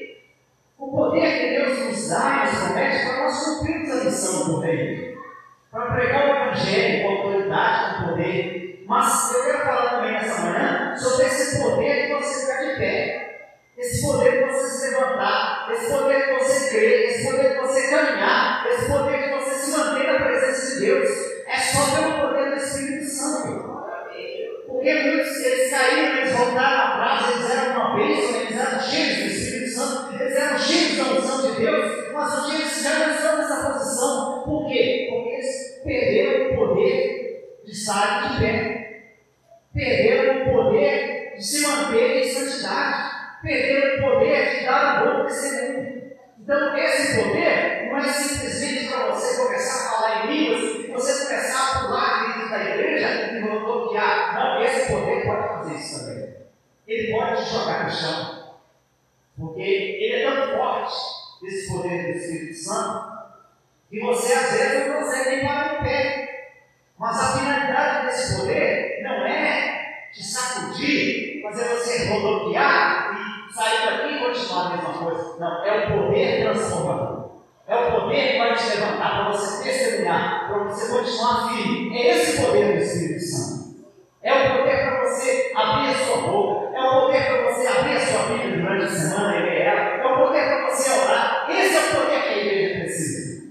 Perderam 43.44 43.98
o 43.98 44.10
poder 44.10 44.58
de 44.58 44.64
dar 44.64 45.06
o 45.06 45.18
bom 45.18 45.26
testemunho. 45.26 46.02
Então, 46.40 46.76
esse 46.76 47.22
poder 47.22 47.86
não 47.86 47.98
é 47.98 48.08
simplesmente 48.08 48.88
para 48.88 49.12
você 49.12 49.36
começar 49.42 49.74
a 49.74 49.90
falar 49.90 50.26
em 50.26 50.32
línguas 50.32 50.74
você 50.94 51.26
começar 51.26 51.60
a 51.60 51.80
pular 51.80 52.36
dentro 52.36 52.50
da 52.50 52.70
igreja 52.70 53.32
e 53.32 53.40
bloquear. 53.40 54.34
Não, 54.34 54.62
esse 54.62 54.92
poder 54.92 55.26
pode 55.26 55.48
fazer 55.48 55.74
isso 55.74 56.06
também. 56.06 56.34
Ele 56.86 57.12
pode 57.12 57.44
te 57.44 57.50
jogar 57.50 57.84
no 57.84 57.90
chão. 57.90 58.54
Porque 59.36 59.60
ele 59.60 60.22
é 60.22 60.30
tão 60.30 60.56
forte, 60.56 60.94
esse 61.44 61.68
poder 61.68 62.04
do 62.04 62.18
Espírito 62.18 62.54
Santo, 62.54 63.12
que 63.90 64.00
você 64.00 64.32
às 64.32 64.52
vezes 64.52 64.86
não 64.86 65.02
consegue 65.02 65.30
nem 65.30 65.44
parar 65.44 65.80
em 65.80 65.82
pé. 65.82 66.54
Mas 66.96 67.18
a 67.18 67.38
finalidade 67.38 68.06
desse 68.06 68.36
poder 68.36 69.02
não 69.02 69.26
é 69.26 70.08
te 70.12 70.22
sacudir, 70.22 71.42
fazer 71.42 71.64
você 71.70 72.08
rodopiar 72.08 72.93
sair 73.64 73.86
daqui 73.86 74.14
e 74.14 74.18
continuar 74.18 74.66
a 74.66 74.76
mesma 74.76 74.92
coisa. 74.92 75.36
Não, 75.40 75.64
é 75.64 75.86
o 75.86 75.98
poder 75.98 76.42
transformador. 76.42 77.24
É 77.66 77.74
o 77.76 77.92
poder 77.92 78.32
que 78.32 78.38
vai 78.38 78.54
te 78.54 78.68
levantar 78.68 79.10
para 79.10 79.32
você 79.32 79.64
testemunhar, 79.64 80.48
para 80.48 80.64
você 80.64 80.92
continuar 80.92 81.48
firme. 81.48 81.96
É 81.96 82.10
esse 82.10 82.42
poder 82.44 82.76
do 82.76 82.82
Espírito 82.82 83.24
Santo. 83.24 83.64
É 84.22 84.32
o 84.32 84.58
poder 84.58 84.76
para 84.76 85.00
você 85.00 85.52
abrir 85.54 85.90
a 85.90 85.94
sua 85.94 86.16
boca. 86.28 86.76
É 86.76 86.80
o 86.80 87.00
poder 87.00 87.26
para 87.26 87.52
você 87.52 87.66
abrir 87.66 87.96
a 87.96 88.00
sua 88.00 88.22
Bíblia 88.26 88.56
durante 88.58 88.84
a 88.84 88.88
semana 88.88 89.36
e 89.36 89.42
ler 89.42 89.62
ela. 89.62 89.80
É 89.80 90.06
o 90.06 90.26
poder 90.26 90.44
para 90.44 90.70
você 90.70 90.90
orar. 91.00 91.46
Esse 91.50 91.76
é 91.76 91.80
o 91.80 92.00
poder 92.00 92.22
que 92.22 92.28
a 92.28 92.38
igreja 92.38 92.80
precisa. 92.80 93.44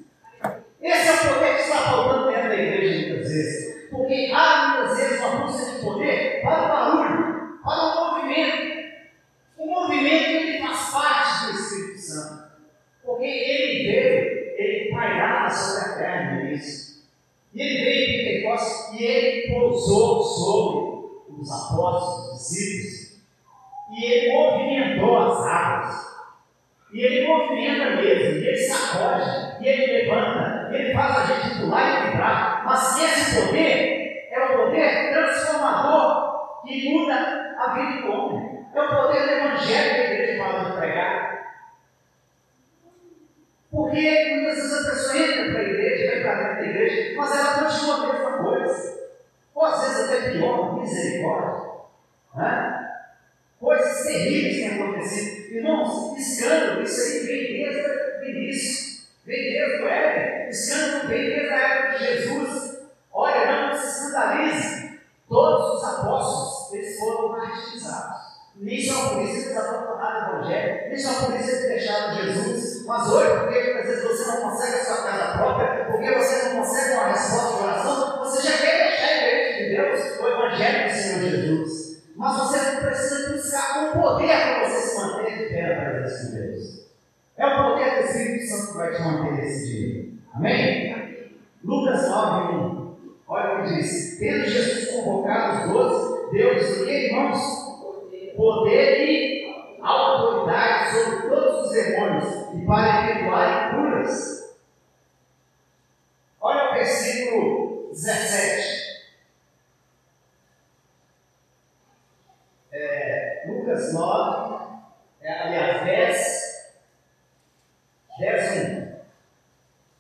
Esse 0.82 1.08
é 1.08 1.14
o 1.14 1.34
poder 1.34 1.56
que 1.56 1.62
está 1.62 1.78
faltando 1.78 2.28
dentro 2.28 2.50
da 2.50 2.56
igreja 2.56 3.08
muitas 3.08 3.30
vezes. 3.30 3.90
Porque 3.90 4.32
há 4.34 4.53
É, 112.74 113.44
Lucas 113.48 113.94
9, 113.94 114.66
é, 115.22 115.32
aliás, 115.32 115.86
10, 115.86 116.72
10, 118.20 118.68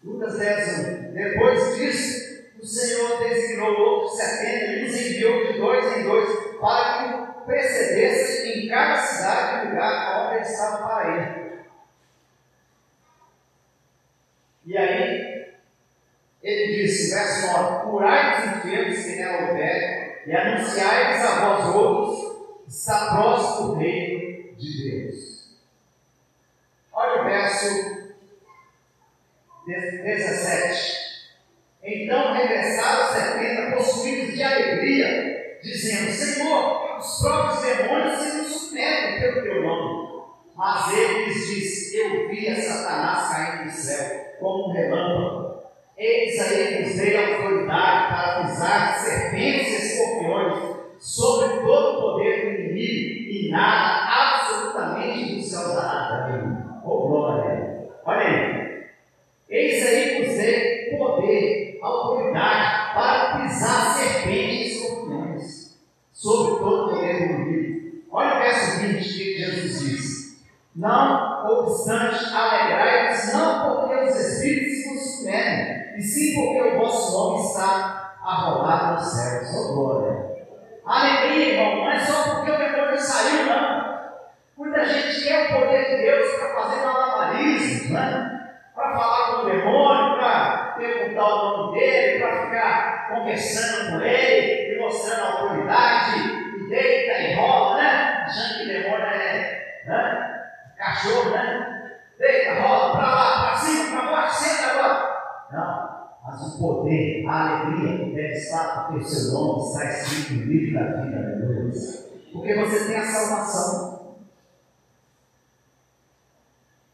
1. 0.04 0.10
Lucas 0.10 0.40
10, 0.40 0.80
1. 0.80 1.14
Depois 1.14 1.76
disso, 1.76 2.24
o 2.60 2.66
Senhor 2.66 3.20
designou 3.20 3.78
outros 3.78 4.18
70 4.18 4.72
e 4.72 4.86
os 4.86 4.96
enviou 4.96 5.46
de 5.46 5.60
dois 5.60 5.98
em 5.98 6.04
dois 6.04 6.58
para 6.60 7.34
que 7.38 7.46
precedesse 7.46 8.48
em 8.48 8.70
cada 8.70 8.98
cidade 8.98 9.68
o 9.68 9.70
lugar 9.70 10.26
onde 10.26 10.36
eles 10.38 10.50
estavam 10.50 10.88
para 10.88 11.18
ir. 11.18 11.44
E 14.66 14.78
aí, 14.78 15.54
ele 16.42 16.82
disse, 16.82 17.14
verso 17.14 17.48
9: 17.54 17.86
Curai 17.86 18.40
os 18.40 18.58
enfermos 18.58 18.98
que 18.98 19.16
nela 19.16 19.50
houver, 19.50 20.24
e 20.26 20.36
anunciai-lhes 20.36 21.22
a 21.22 21.40
vós 21.40 21.76
outros, 21.76 22.34
está 22.68 23.12
próximo 23.12 23.74
o 23.74 23.76
reino 23.76 24.56
de 24.58 24.90
Deus. 24.90 25.58
Olha 26.92 27.22
o 27.22 27.26
verso 27.26 28.04
17. 29.68 31.04
Então 31.84 32.34
regressaram 32.34 33.14
setenta 33.14 33.76
possuídos 33.76 34.34
de 34.36 34.44
alegria, 34.44 35.60
dizendo: 35.62 36.12
Senhor, 36.12 36.98
os 36.98 37.20
próprios 37.22 37.62
demônios 37.62 38.20
se 38.20 38.38
nos 38.38 38.48
submetem 38.48 39.20
pelo 39.20 39.44
teu 39.44 39.62
nome. 39.62 40.24
Mas 40.56 40.94
ele 40.94 41.26
lhes 41.26 41.48
disse: 41.48 41.98
Eu 41.98 42.30
vi 42.30 42.48
a 42.48 42.62
Satanás 42.62 43.30
caindo 43.30 43.72
do 43.72 43.72
céu, 43.72 44.36
como 44.40 44.70
um 44.70 44.74
relâmpago. 44.74 45.64
Eis 46.34 46.42
aí 46.42 46.84
vos 46.84 46.96
dei 46.96 47.16
autoridade 47.16 48.08
para 48.08 48.44
pisar 48.44 49.04
estar 108.54 108.88
porque 108.88 109.04
o 109.04 109.08
seu 109.08 109.34
nome 109.34 109.68
está 109.68 109.90
escrito 109.90 110.34
no 110.34 110.46
livro 110.46 110.74
da 110.80 111.02
vida, 111.02 111.18
aleluia. 111.18 111.74
Porque 112.32 112.56
você 112.56 112.86
tem 112.86 112.96
a 112.96 113.06
salvação. 113.06 114.18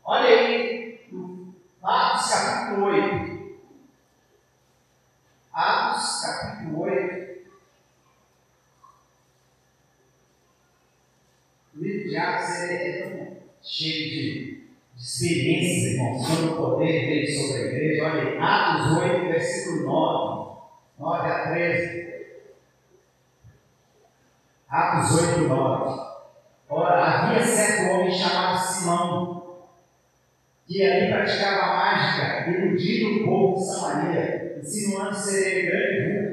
Olha 0.06 0.28
aí, 0.28 1.00
Atos 1.84 2.32
capítulo 2.32 2.86
8. 2.86 3.60
Atos 5.54 6.22
capítulo 6.22 6.82
8. 6.82 7.30
O 11.76 11.82
livro 11.82 12.10
de 12.10 12.18
Atos 12.18 12.50
é, 12.56 12.90
é 12.90 13.04
tão 13.04 13.38
cheio 13.62 14.10
de, 14.10 14.70
de 14.96 15.04
experiências, 15.04 15.94
irmãos, 15.94 16.26
sobre 16.26 16.46
o 16.46 16.58
poder 16.58 17.08
dele 17.08 17.28
sobre 17.28 17.62
a 17.62 17.66
igreja. 17.66 18.06
Olha 18.06 18.24
aí, 18.24 18.38
Atos 18.38 18.98
8, 18.98 19.28
versículo 19.28 19.86
9, 19.86 20.40
9 21.00 21.32
a 21.32 21.44
13. 21.80 22.10
Atos 24.70 25.22
8, 25.22 25.48
9. 25.48 26.10
Ora, 26.70 27.04
havia 27.04 27.44
certo 27.44 27.96
homem 27.96 28.12
chamado 28.12 28.60
Simão, 28.60 29.58
que 30.68 30.84
ali 30.86 31.12
praticava 31.12 31.76
mágica, 31.76 32.52
iludindo 32.52 33.24
o 33.24 33.26
povo 33.26 33.58
de 33.58 33.66
Samaria, 33.66 34.60
insinuando 34.62 35.16
ser 35.16 35.66
grande 35.66 36.14
vulto 36.14 36.30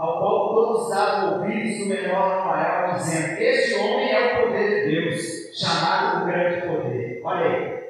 ao 0.00 0.18
qual 0.18 0.54
todos 0.54 0.88
davam 0.88 1.40
ouvidos 1.40 1.78
do 1.78 1.86
menor 1.86 2.32
ao 2.32 2.46
maior, 2.46 2.94
dizendo: 2.96 3.38
Este 3.38 3.74
homem 3.78 4.10
é 4.10 4.32
o 4.32 4.46
poder 4.46 4.68
de 4.68 4.90
Deus, 4.90 5.58
chamado 5.58 6.22
o 6.22 6.26
grande 6.26 6.66
poder. 6.66 7.20
Olha 7.22 7.46
aí, 7.46 7.80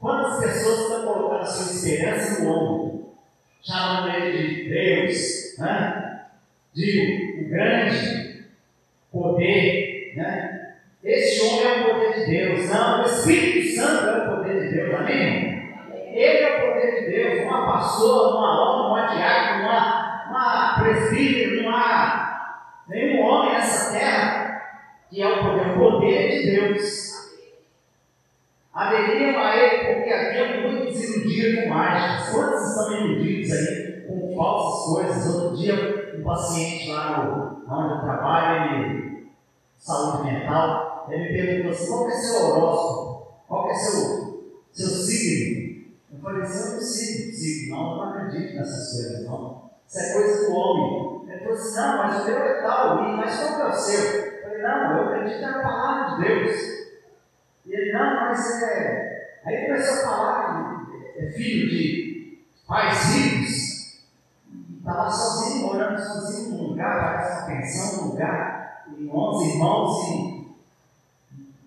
quantas 0.00 0.40
pessoas 0.40 0.80
estão 0.80 1.04
colocando 1.04 1.46
sua 1.46 1.72
esperança 1.72 2.42
no 2.42 2.52
homem, 2.52 3.06
chamando 3.62 4.16
ele 4.16 4.48
de 4.48 4.68
Deus, 4.68 5.58
né? 5.58 5.99
De 6.74 7.40
o 7.40 7.48
grande 7.48 8.44
poder, 9.12 10.14
né? 10.16 10.76
Este 11.02 11.42
homem 11.42 11.66
é 11.66 11.80
o 11.80 11.94
poder 11.94 12.20
de 12.20 12.26
Deus, 12.26 12.70
não, 12.70 13.02
o 13.02 13.06
Espírito 13.06 13.74
Santo 13.74 14.06
é 14.06 14.18
o 14.18 14.36
poder 14.36 14.68
de 14.68 14.74
Deus, 14.74 14.94
amém? 14.94 15.70
Ele 16.12 16.38
é 16.38 16.56
o 16.56 16.68
poder 16.68 17.00
de 17.00 17.10
Deus, 17.10 17.44
uma 17.44 17.66
pastora, 17.66 18.36
uma 18.36 18.48
alma, 18.48 18.88
uma 18.88 19.14
diácono, 19.14 19.64
uma 19.64 20.10
uma 20.30 20.78
presbítero, 20.78 21.62
não 21.62 21.74
há 21.74 22.60
nenhum 22.88 23.20
homem 23.20 23.52
nessa 23.52 23.92
terra 23.92 24.62
que 25.10 25.20
é 25.20 25.28
o 25.28 25.42
poder, 25.42 25.70
o 25.70 25.78
poder 25.78 26.30
de 26.30 26.50
Deus. 26.50 27.10
Aderiam 28.72 29.42
a 29.42 29.56
ele 29.56 29.94
porque 29.94 30.10
havia 30.10 30.60
muitos 30.60 31.02
iludidos 31.02 31.64
com 31.64 31.68
mágicas. 31.70 32.32
Quantos 32.32 32.68
estão 32.68 32.92
iludidos 32.92 33.52
aí 33.52 34.04
com 34.06 34.36
falsas 34.36 34.94
coisas? 34.94 35.34
Outro 35.34 35.56
dia, 35.56 35.99
um 36.18 36.24
paciente 36.24 36.90
lá 36.90 37.24
no, 37.24 37.62
onde 37.68 37.94
eu 37.94 38.00
trabalho, 38.00 38.74
ele, 38.74 39.28
saúde 39.78 40.24
mental, 40.24 41.06
ele 41.08 41.22
me 41.22 41.28
perguntou 41.28 41.70
assim: 41.72 41.86
qual 41.88 42.08
é 42.08 42.12
seu 42.12 42.46
horóscopo? 42.46 43.32
Qual 43.46 43.70
é 43.70 43.74
seu, 43.74 44.54
seu 44.72 44.88
signo? 44.88 45.84
Eu 46.12 46.18
falei 46.20 46.42
assim: 46.42 46.74
não 46.74 46.80
signo, 46.80 47.76
não, 47.76 47.90
eu 47.90 47.96
não 47.96 48.02
acredito 48.10 48.56
nessas 48.56 48.92
coisas, 48.92 49.26
não. 49.26 49.70
Isso 49.86 49.98
é 49.98 50.12
coisa 50.12 50.46
do 50.46 50.54
homem. 50.54 51.28
Ele 51.28 51.38
falou 51.40 51.54
assim: 51.54 51.76
não, 51.76 51.96
mas 51.98 52.22
o 52.22 52.26
meu 52.26 52.38
é 52.38 52.62
tal, 52.62 53.02
mas 53.16 53.38
qual 53.38 53.56
que 53.56 53.62
é 53.62 53.66
o 53.66 53.72
seu? 53.72 54.00
Eu 54.00 54.42
falei: 54.42 54.62
não, 54.62 54.96
eu 54.96 55.08
acredito 55.08 55.40
na 55.40 55.62
palavra 55.62 56.16
de 56.16 56.24
Deus. 56.24 56.56
E 57.66 57.72
ele: 57.72 57.92
não, 57.92 58.14
mas 58.14 58.62
é. 58.62 59.40
Aí 59.44 59.66
começou 59.66 59.94
a 59.94 60.06
falar 60.06 60.86
que 60.86 61.18
é 61.18 61.30
filho 61.30 61.70
de 61.70 62.44
pais 62.66 63.14
ricos. 63.14 63.70
Estava 64.78 65.10
sozinho, 65.10 65.29
sozinho 66.00 66.50
num 66.50 66.68
lugar, 66.68 67.00
parece 67.00 67.38
uma 67.38 67.46
pensão 67.46 68.08
lugar, 68.08 68.84
em 68.98 69.08
11 69.08 69.50
irmãos, 69.50 70.08
e 70.08 70.46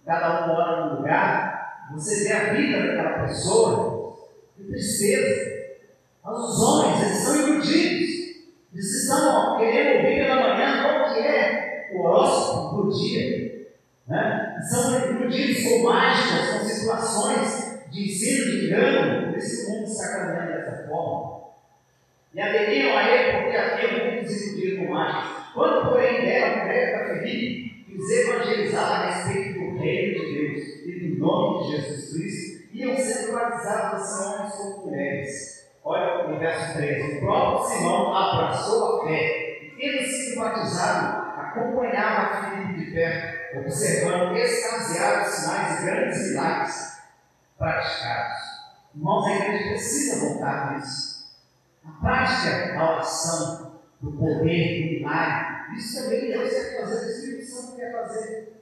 cada 0.05 0.43
um 0.43 0.47
mora 0.47 0.85
num 0.85 0.97
lugar, 0.97 1.53
você 1.91 2.23
vê 2.23 2.33
a 2.33 2.53
vida 2.53 2.87
daquela 2.87 3.25
pessoa, 3.25 4.17
que 4.55 4.63
tristeza. 4.63 5.53
Mas 6.23 6.37
os 6.39 6.61
homens, 6.61 7.01
eles 7.01 7.17
estão 7.19 7.35
iludidos. 7.35 8.13
Eles 8.73 9.03
estão 9.03 9.57
querendo 9.57 9.97
ouvir 9.97 10.25
pela 10.25 10.35
manhã 10.35 10.83
qual 10.83 11.13
que 11.13 11.19
é 11.19 11.91
o 11.93 12.01
horóscopo 12.01 12.83
do 12.83 12.89
dia. 12.89 13.67
Né? 14.07 14.57
São 14.69 14.99
iludidos 14.99 15.63
com 15.63 15.83
mágicas, 15.83 16.59
com 16.59 16.65
situações 16.65 17.89
de 17.91 18.05
ensino 18.05 18.45
de 18.45 18.67
engano. 18.67 19.33
Por 19.33 19.71
mundo 19.71 19.83
está 19.83 20.07
caminhando 20.09 20.53
dessa 20.53 20.87
forma. 20.87 21.42
E 22.33 22.41
aderiram 22.41 22.97
a 22.97 23.09
ele 23.09 23.43
porque 23.43 23.57
havia 23.57 24.05
muitos 24.05 24.41
iludidos 24.41 24.79
com 24.79 24.93
mágicas. 24.93 25.43
Quando, 25.53 25.89
porém, 25.89 26.25
deram 26.25 26.61
a 26.61 26.65
mulher 26.65 26.93
para 26.93 27.19
Felipe, 27.19 27.85
os 27.95 28.09
evangelizava 28.09 28.93
a 28.95 29.05
respeito 29.05 29.59
do 29.59 29.77
reino 29.77 30.25
de 30.25 30.33
Deus 30.33 30.63
e 30.85 30.99
do 30.99 31.19
nome 31.19 31.63
de 31.63 31.77
Jesus 31.77 32.11
Cristo, 32.11 32.67
iam 32.73 32.97
sendo 32.97 33.33
batizados 33.33 34.01
assim 34.01 34.33
homens 34.33 34.53
como 34.55 34.87
mulheres. 34.87 35.69
Olha 35.83 36.27
no 36.27 36.39
verso 36.39 36.73
13: 36.73 37.17
o 37.17 37.19
próprio 37.19 37.69
Simão 37.69 38.15
abraçou 38.15 39.01
a 39.01 39.07
fé 39.07 39.59
e, 39.61 39.75
tendo 39.77 40.07
sido 40.07 40.39
batizado, 40.39 41.39
acompanhava 41.39 42.49
Filipe 42.49 42.85
de 42.85 42.91
perto, 42.91 43.59
observando 43.59 44.35
extasiados 44.35 45.33
sinais 45.35 45.81
e 45.81 45.85
grandes 45.85 46.29
milagres 46.29 46.97
praticados. 47.59 48.39
Irmãos, 48.95 49.27
a 49.27 49.35
igreja 49.35 49.69
precisa 49.69 50.25
voltar 50.25 50.73
nisso. 50.73 51.12
A 51.85 51.91
prática 52.01 52.73
da 52.73 52.91
oração, 52.93 53.81
do 54.01 54.11
poder, 54.13 54.81
do 54.81 54.99
milagre, 54.99 55.75
isso 55.77 56.03
também 56.03 56.27
Deus 56.27 56.53
quer 56.53 56.81
fazer, 56.81 57.05
o 57.05 57.09
Espírito 57.09 57.45
Santo 57.45 57.75
quer 57.75 57.91
fazer. 57.91 58.53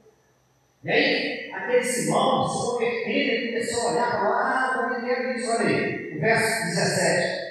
E 0.84 0.90
aí, 0.90 1.52
aquele 1.52 1.84
Simão 1.84 2.48
se 2.48 2.70
convertendo, 2.70 3.12
ele 3.12 3.52
começou 3.52 3.88
a 3.88 3.92
olhar 3.92 4.10
para 4.10 4.28
lá, 4.28 4.66
ah, 4.66 4.78
também 4.78 5.08
quero 5.08 5.32
isso, 5.32 5.50
olha 5.50 5.66
aí 5.66 6.02
verso 6.22 6.66
17. 6.68 7.42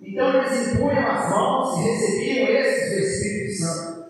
Então 0.00 0.42
eles 0.42 0.72
impunham 0.72 1.06
as 1.06 1.30
mãos 1.30 1.78
e 1.78 1.90
recebiam 1.90 2.48
esses 2.48 2.90
do 2.90 3.06
Espírito 3.06 3.62
Santo. 3.62 4.06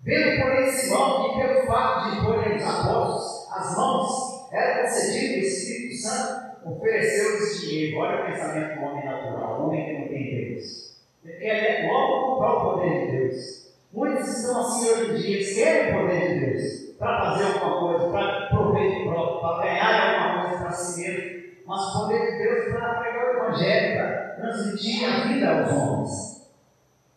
Vendo, 0.00 0.40
porém, 0.40 0.70
Simão 0.70 1.34
que 1.34 1.40
pelo 1.42 1.66
fato 1.66 2.10
de 2.10 2.18
imporem 2.18 2.56
os 2.56 2.62
apóstolos 2.62 3.48
as 3.52 3.76
mãos 3.76 4.52
era 4.52 4.82
concedido 4.82 5.34
o 5.34 5.38
Espírito 5.38 5.96
Santo, 6.00 6.47
ofereceu-lhes 6.72 7.60
dinheiro. 7.60 7.98
Olha 7.98 8.22
o 8.22 8.26
pensamento 8.26 8.78
do 8.78 8.84
homem 8.84 9.04
natural, 9.04 9.60
o 9.60 9.66
homem 9.66 9.86
que 9.86 9.92
não 9.92 10.08
tem 10.08 10.52
Deus. 10.52 10.98
Ele 11.24 11.38
quer 11.38 11.88
logo 11.90 12.26
comprar 12.26 12.52
o 12.52 12.74
poder 12.74 13.06
de 13.06 13.18
Deus. 13.18 13.68
Muitos 13.92 14.28
estão 14.28 14.60
assim 14.60 14.90
hoje 14.90 15.10
em 15.10 15.14
dia, 15.16 15.36
eles 15.36 15.54
querem 15.54 15.94
o 15.94 16.00
poder 16.00 16.28
de 16.28 16.46
Deus 16.46 16.88
para 16.98 17.20
fazer 17.20 17.44
alguma 17.44 17.80
coisa, 17.80 18.10
para 18.10 18.46
prover 18.48 19.04
próprio, 19.04 19.40
para 19.40 19.62
ganhar 19.62 20.24
alguma 20.24 20.48
coisa 20.48 20.64
para 20.64 20.72
si 20.72 21.00
mesmo. 21.00 21.38
Mas 21.66 21.80
o 21.80 22.00
poder 22.00 22.32
de 22.32 22.38
Deus 22.38 22.72
para 22.72 22.94
pregar 22.94 23.24
o 23.24 23.38
Evangelho, 23.38 23.96
para 23.96 24.28
transmitir 24.36 25.04
a 25.04 25.28
vida 25.28 25.48
aos 25.48 25.72
homens. 25.72 26.38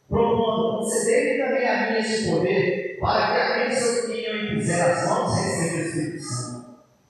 Propondo, 0.08 0.80
conceder 0.80 1.40
também 1.40 1.68
a 1.68 1.92
mim 1.92 1.98
esse 2.00 2.30
poder, 2.30 2.98
para 3.00 3.32
que 3.32 3.40
aqueles 3.40 3.80
sobre 3.80 4.14
quem 4.14 4.26
eu 4.26 4.46
impuser 4.46 4.84
as 4.84 5.10
mãos 5.10 5.36
recebam 5.36 5.80
o 5.80 5.86
Espírito 5.86 6.20
Santo. 6.22 6.66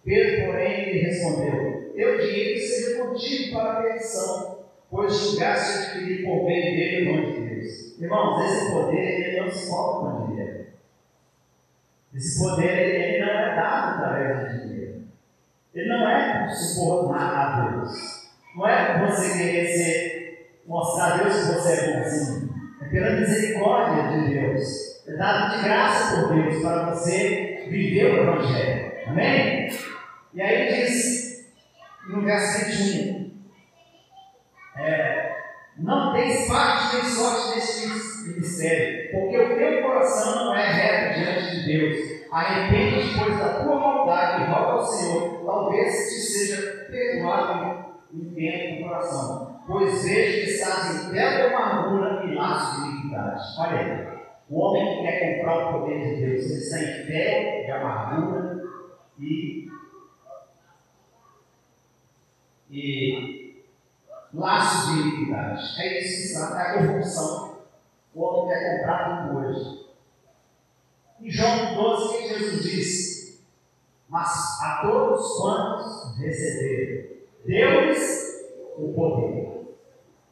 Pedro, 0.05 0.45
porém, 0.45 0.93
lhe 0.93 0.99
respondeu: 0.99 1.80
Teu 2.01 2.17
dinheiro 2.17 2.59
seja 2.59 3.03
contigo 3.03 3.53
para 3.53 3.73
a 3.73 3.81
perdição, 3.83 4.57
pois 4.89 5.13
julgaste 5.13 5.91
adquirir 5.91 6.25
por 6.25 6.45
meio 6.47 6.75
dele 6.75 7.11
o 7.11 7.15
nome 7.15 7.33
de 7.33 7.41
Deus. 7.41 8.01
Irmãos, 8.01 8.43
esse 8.43 8.71
poder 8.71 8.97
ele 8.97 9.39
não 9.39 9.51
se 9.51 9.69
falta 9.69 10.09
com 10.09 10.31
dinheiro. 10.31 10.65
Esse 12.15 12.39
poder 12.39 12.75
ele, 12.75 13.23
não 13.23 13.31
é 13.31 13.55
dado 13.55 14.03
através 14.03 14.51
de 14.51 14.67
dinheiro. 14.67 15.03
Ele 15.75 15.89
não 15.89 16.09
é 16.09 16.49
subornar 16.49 17.37
a 17.37 17.69
Deus. 17.69 18.31
Não 18.55 18.67
é 18.67 19.05
você 19.05 19.37
querer 19.37 19.67
ser, 19.67 20.59
mostrar 20.65 21.13
a 21.13 21.17
Deus 21.17 21.35
que 21.35 21.53
você 21.53 21.71
é 21.71 21.99
bonzinho. 21.99 22.49
É 22.81 22.85
pela 22.85 23.11
misericórdia 23.11 24.17
de 24.17 24.27
Deus. 24.27 25.07
É 25.07 25.17
dado 25.17 25.55
de 25.55 25.63
graça 25.65 26.19
por 26.19 26.33
Deus 26.33 26.63
para 26.63 26.89
você 26.89 27.67
viver 27.69 28.11
o 28.11 28.23
Evangelho. 28.23 28.91
Amém? 29.05 29.69
E 30.33 30.41
aí 30.41 30.70
21. 32.37 33.31
É, 34.77 35.35
não 35.77 36.13
tens 36.13 36.47
parte 36.47 36.95
nem 36.95 37.05
sorte 37.05 37.55
neste 37.55 38.29
ministério, 38.29 39.11
porque 39.11 39.37
o 39.37 39.57
teu 39.57 39.81
coração 39.83 40.45
não 40.45 40.55
é 40.55 40.71
reto 40.71 41.19
diante 41.19 41.55
de 41.55 41.65
Deus 41.65 42.21
Arrepende, 42.31 43.19
pois, 43.19 43.37
da 43.37 43.61
tua 43.61 43.75
maldade 43.75 44.43
e 44.43 44.45
roga 44.45 44.71
ao 44.71 44.85
Senhor, 44.85 45.45
talvez 45.45 45.91
te 45.91 46.21
seja 46.21 46.87
perdoado 46.89 47.91
em 48.13 48.33
tempo 48.33 48.77
do 48.77 48.87
coração. 48.87 49.61
Pois 49.67 50.01
vejo 50.05 50.45
que 50.45 50.51
estás 50.51 51.09
em 51.09 51.11
bela 51.11 51.57
amargura 51.57 52.23
e 52.25 52.33
laço 52.33 52.83
de 52.83 52.89
iniquidade. 52.89 53.41
Olha 53.59 53.79
aí. 53.79 54.21
O 54.49 54.59
homem 54.61 54.95
que 54.95 55.01
quer 55.01 55.35
comprar 55.35 55.57
o 55.57 55.79
poder 55.81 55.99
de 55.99 56.25
Deus, 56.25 56.45
ele 56.45 56.59
está 56.59 56.79
em 56.79 57.05
fé 57.05 57.63
de 57.65 57.71
amargura 57.71 58.63
e, 59.19 59.67
e 62.71 63.63
laço 64.33 64.93
de 64.93 65.01
iniquidade. 65.01 65.81
É 65.81 65.99
isso 65.99 66.17
que 66.17 66.43
está, 66.43 66.75
é 66.75 66.87
a. 66.87 67.51
O 68.15 68.21
homem 68.21 68.53
quer 68.53 68.77
comprar 68.77 69.27
tudo 69.27 69.39
hoje. 69.39 69.81
Em 71.21 71.29
João 71.29 71.75
12, 71.75 72.17
que 72.17 72.29
Jesus 72.29 72.63
disse? 72.63 73.41
Mas 74.09 74.61
a 74.61 74.81
todos 74.81 75.37
quantos 75.37 76.17
receberam, 76.17 77.09
deu-lhes 77.45 78.41
o 78.77 78.93
poder. 78.93 79.75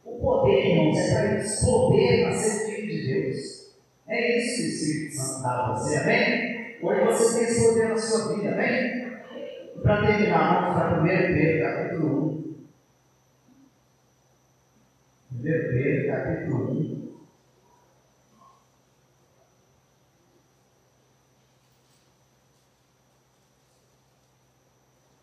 O 0.03 0.19
poder, 0.19 0.65
irmãos, 0.65 0.97
é 0.97 1.13
para 1.13 1.31
eles 1.33 1.63
poder 1.63 2.23
para 2.23 2.37
ser 2.37 2.65
filho 2.65 2.87
de 2.87 3.07
Deus. 3.07 3.75
É 4.07 4.37
isso 4.37 4.55
que 4.55 4.63
o 4.63 4.69
Espírito 4.69 5.15
Santo 5.15 5.43
dá 5.43 5.49
a 5.49 5.73
você, 5.73 5.97
amém? 5.97 6.77
Hoje 6.81 7.05
você 7.05 7.39
tem 7.39 7.47
esse 7.47 7.67
poder 7.67 7.89
na 7.89 7.97
sua 7.97 8.33
vida, 8.33 8.51
amém? 8.53 9.08
Para 9.83 10.07
terminar, 10.07 10.61
vamos 10.61 10.75
para 10.75 11.01
1 11.01 11.05
Pedro, 11.05 11.63
capítulo 11.63 12.07
1. 12.29 12.55
1 15.31 15.41
Pedro, 15.41 16.07
capítulo 16.07 16.71
1. 16.71 16.99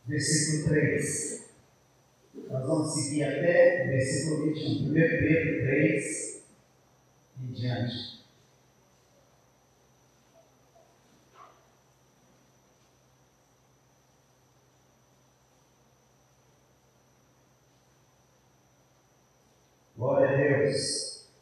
versículo 0.07 0.69
3. 0.69 1.51
Nós 2.49 2.67
vamos 2.67 2.95
seguir 2.95 3.25
até 3.25 3.85
o 3.85 3.89
versículo 3.89 4.55
21. 4.55 4.91
1 4.91 4.95
Pedro 4.95 5.61
3 5.67 6.43
e 7.43 7.47
diante. 7.53 8.16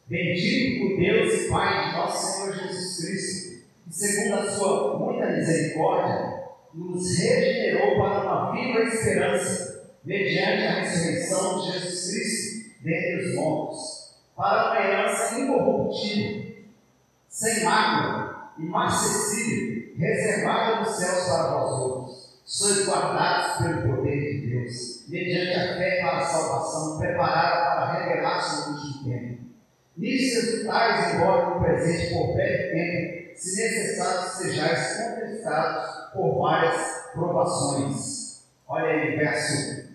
Bendito 0.07 0.85
o 0.85 0.97
Deus 0.97 1.33
e 1.33 1.49
Pai 1.49 1.89
de 1.89 1.97
nosso 1.97 2.33
Senhor 2.33 2.55
Jesus 2.55 2.97
Cristo, 2.97 3.65
que 3.87 3.93
segundo 3.93 4.35
a 4.35 4.51
sua 4.51 4.99
muita 4.99 5.31
misericórdia, 5.31 6.43
nos 6.73 7.17
regenerou 7.17 7.97
para 7.97 8.21
uma 8.21 8.51
viva 8.51 8.83
esperança, 8.83 9.93
mediante 10.03 10.67
a 10.67 10.81
ressurreição 10.81 11.61
de 11.61 11.71
Jesus 11.71 12.11
Cristo 12.11 12.83
dentre 12.83 13.29
os 13.29 13.35
mortos, 13.35 13.79
para 14.35 14.71
uma 14.71 14.85
herança 14.85 15.39
incorruptível, 15.39 16.55
sem 17.27 17.63
mácula, 17.63 18.53
imarcessível, 18.59 19.95
reservada 19.97 20.81
nos 20.81 20.97
céus 20.97 21.25
para 21.27 21.51
vós 21.51 21.71
outros. 21.79 22.39
Sois 22.45 22.87
guardados 22.87 23.65
pelo 23.65 23.95
poder 23.95 24.19
de 24.19 24.24
Deus, 24.65 25.05
mediante 25.07 25.53
a 25.53 25.77
fé 25.77 26.01
para 26.01 26.17
a 26.17 26.25
salvação, 26.25 26.97
preparada 26.97 27.65
para 27.65 27.93
revelar-se 27.93 28.69
no 28.69 28.75
último 28.75 29.03
tempo. 29.03 29.45
Nisso 29.97 30.39
exultais, 30.39 31.13
embora 31.15 31.49
no 31.49 31.63
presente 31.63 32.13
por 32.13 32.33
breve 32.33 32.71
tempo, 32.71 33.37
se 33.37 33.63
necessário 33.63 34.29
sejais 34.29 34.97
contestados 34.97 36.13
por 36.13 36.39
várias 36.39 37.11
provações. 37.13 38.45
Olha 38.67 38.87
aí, 38.87 39.15
verso, 39.15 39.89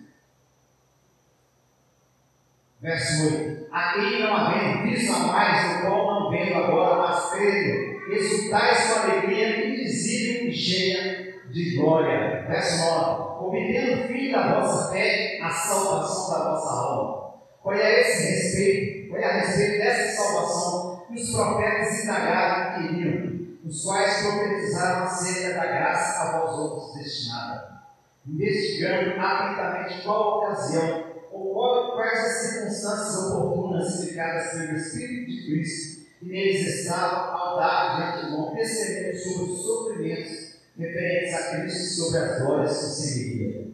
verso 2.81 3.37
8. 3.37 3.67
Aqui 3.71 4.19
não 4.19 4.35
havendo 4.35 4.83
visto 4.83 5.13
a 5.13 5.19
mais, 5.19 5.77
o 5.77 5.81
qual 5.81 6.21
não 6.21 6.31
vendo 6.31 6.55
agora, 6.55 7.09
mas 7.09 7.29
crendo, 7.31 8.11
exultais 8.11 8.87
com 8.87 8.99
alegria 8.99 9.67
indizível 9.67 10.49
e 10.49 10.53
cheia 10.53 11.30
de 11.51 11.75
glória. 11.75 12.45
Verso 12.47 12.85
9. 12.85 13.45
Obtendo 13.45 14.07
fim 14.07 14.31
da 14.31 14.59
vossa 14.59 14.91
fé, 14.91 15.39
a 15.41 15.49
salvação 15.49 16.29
da 16.31 16.51
vossa 16.51 16.71
alma. 16.71 17.31
Foi 17.61 17.81
a 17.81 17.99
esse 17.99 18.23
respeito, 18.23 19.09
foi 19.09 19.23
a 19.23 19.33
respeito 19.39 19.77
dessa 19.77 20.23
salvação 20.23 21.05
que 21.07 21.21
os 21.21 21.31
profetas 21.31 22.03
indagaram 22.03 22.83
e 22.83 22.87
queriam 22.87 23.41
os 23.65 23.83
quais 23.83 24.25
profetizaram 24.25 25.03
acerca 25.03 25.59
da 25.59 25.65
graça 25.65 26.21
a 26.21 26.39
vós 26.39 26.57
outros 26.57 26.93
destinada, 26.95 27.81
investigando 28.25 29.19
atentamente 29.19 30.03
qual 30.03 30.39
ocasião 30.39 31.11
ou 31.31 31.91
quais 31.93 32.19
as 32.19 32.33
circunstâncias 32.33 33.31
oportunas 33.31 34.01
indicadas 34.01 34.51
pelo 34.51 34.77
Espírito 34.77 35.31
de 35.31 35.45
Cristo, 35.45 36.01
e 36.21 36.25
neles 36.25 36.67
estava 36.67 37.37
ao 37.37 37.57
dar 37.57 37.95
de 37.95 38.25
antemão 38.25 38.55
testemunho 38.55 39.17
sobre 39.17 39.51
os 39.51 39.63
sofrimentos 39.63 40.50
referentes 40.77 41.33
a 41.33 41.51
Cristo 41.51 42.01
sobre 42.01 42.19
as 42.19 42.41
glórias 42.41 42.77
que 42.77 42.85
seguiriam. 42.85 43.71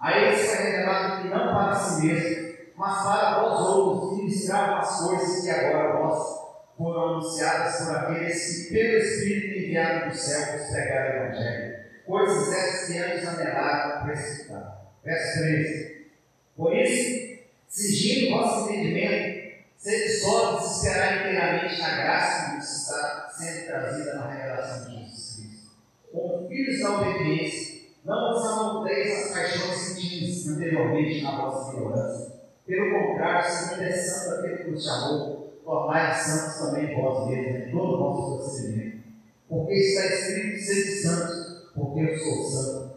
A 0.00 0.18
eles 0.18 0.46
foi 0.46 0.64
revelado 0.64 1.22
que 1.22 1.28
não 1.28 1.54
para 1.54 1.74
si 1.74 2.06
mesmo, 2.06 2.56
mas 2.76 3.02
para 3.02 3.40
vós 3.40 3.60
outros, 3.60 4.18
ministravam 4.18 4.78
as 4.78 5.00
coisas 5.00 5.42
que 5.42 5.50
agora 5.50 5.98
vós 5.98 6.46
foram 6.76 7.08
anunciadas 7.08 7.76
por 7.82 7.96
aqueles 7.96 8.68
que, 8.68 8.74
pelo 8.74 8.98
Espírito 8.98 9.58
enviado 9.58 10.10
do 10.10 10.16
céu, 10.16 10.58
vos 10.58 10.68
pregaram 10.68 11.10
o 11.10 11.26
Evangelho. 11.26 11.76
Coisas 12.06 12.52
essas 12.52 12.86
que 12.86 12.98
antes 12.98 13.26
anelaram 13.26 14.04
precipitar. 14.04 14.92
Verso 15.02 15.38
13. 15.40 16.06
Por 16.56 16.76
isso, 16.76 17.38
sigindo 17.68 18.36
vosso 18.36 18.70
entendimento, 18.70 19.56
sede 19.76 20.20
sólidos 20.20 20.76
esperar 20.76 21.18
inteiramente 21.18 21.80
na 21.80 21.96
graça 21.96 22.50
que 22.50 22.56
vos 22.56 22.70
está 22.70 23.30
sendo 23.36 23.66
trazida 23.66 24.14
na 24.14 24.30
revelação 24.30 24.84
de 24.84 24.96
Jesus 24.96 25.05
filhos 26.56 26.80
da 26.80 27.00
obediência, 27.00 27.76
não 28.04 28.32
vos 28.32 28.46
amoldeis 28.46 29.12
as 29.12 29.32
paixões 29.32 29.74
sentidas 29.74 30.46
anteriormente 30.48 31.22
na 31.22 31.36
vossa 31.36 31.76
ignorância. 31.76 32.36
Pelo 32.66 32.98
contrário, 32.98 33.50
segundo 33.50 33.82
é 33.82 33.92
santo 33.92 34.38
aquele 34.38 34.64
que 34.64 34.70
vos 34.70 34.84
chamou, 34.84 35.60
tornai 35.62 36.14
santos 36.14 36.58
também 36.58 36.96
vós 36.96 37.28
mesmos 37.28 37.68
em 37.68 37.70
todo 37.70 37.94
o 37.94 37.98
vosso 37.98 38.36
procedimento. 38.36 38.96
Porque 39.48 39.74
está 39.74 40.06
escrito: 40.06 40.58
sede 40.58 40.90
santos, 41.02 41.70
porque 41.74 42.00
eu 42.00 42.18
sou 42.18 42.44
santo. 42.44 42.96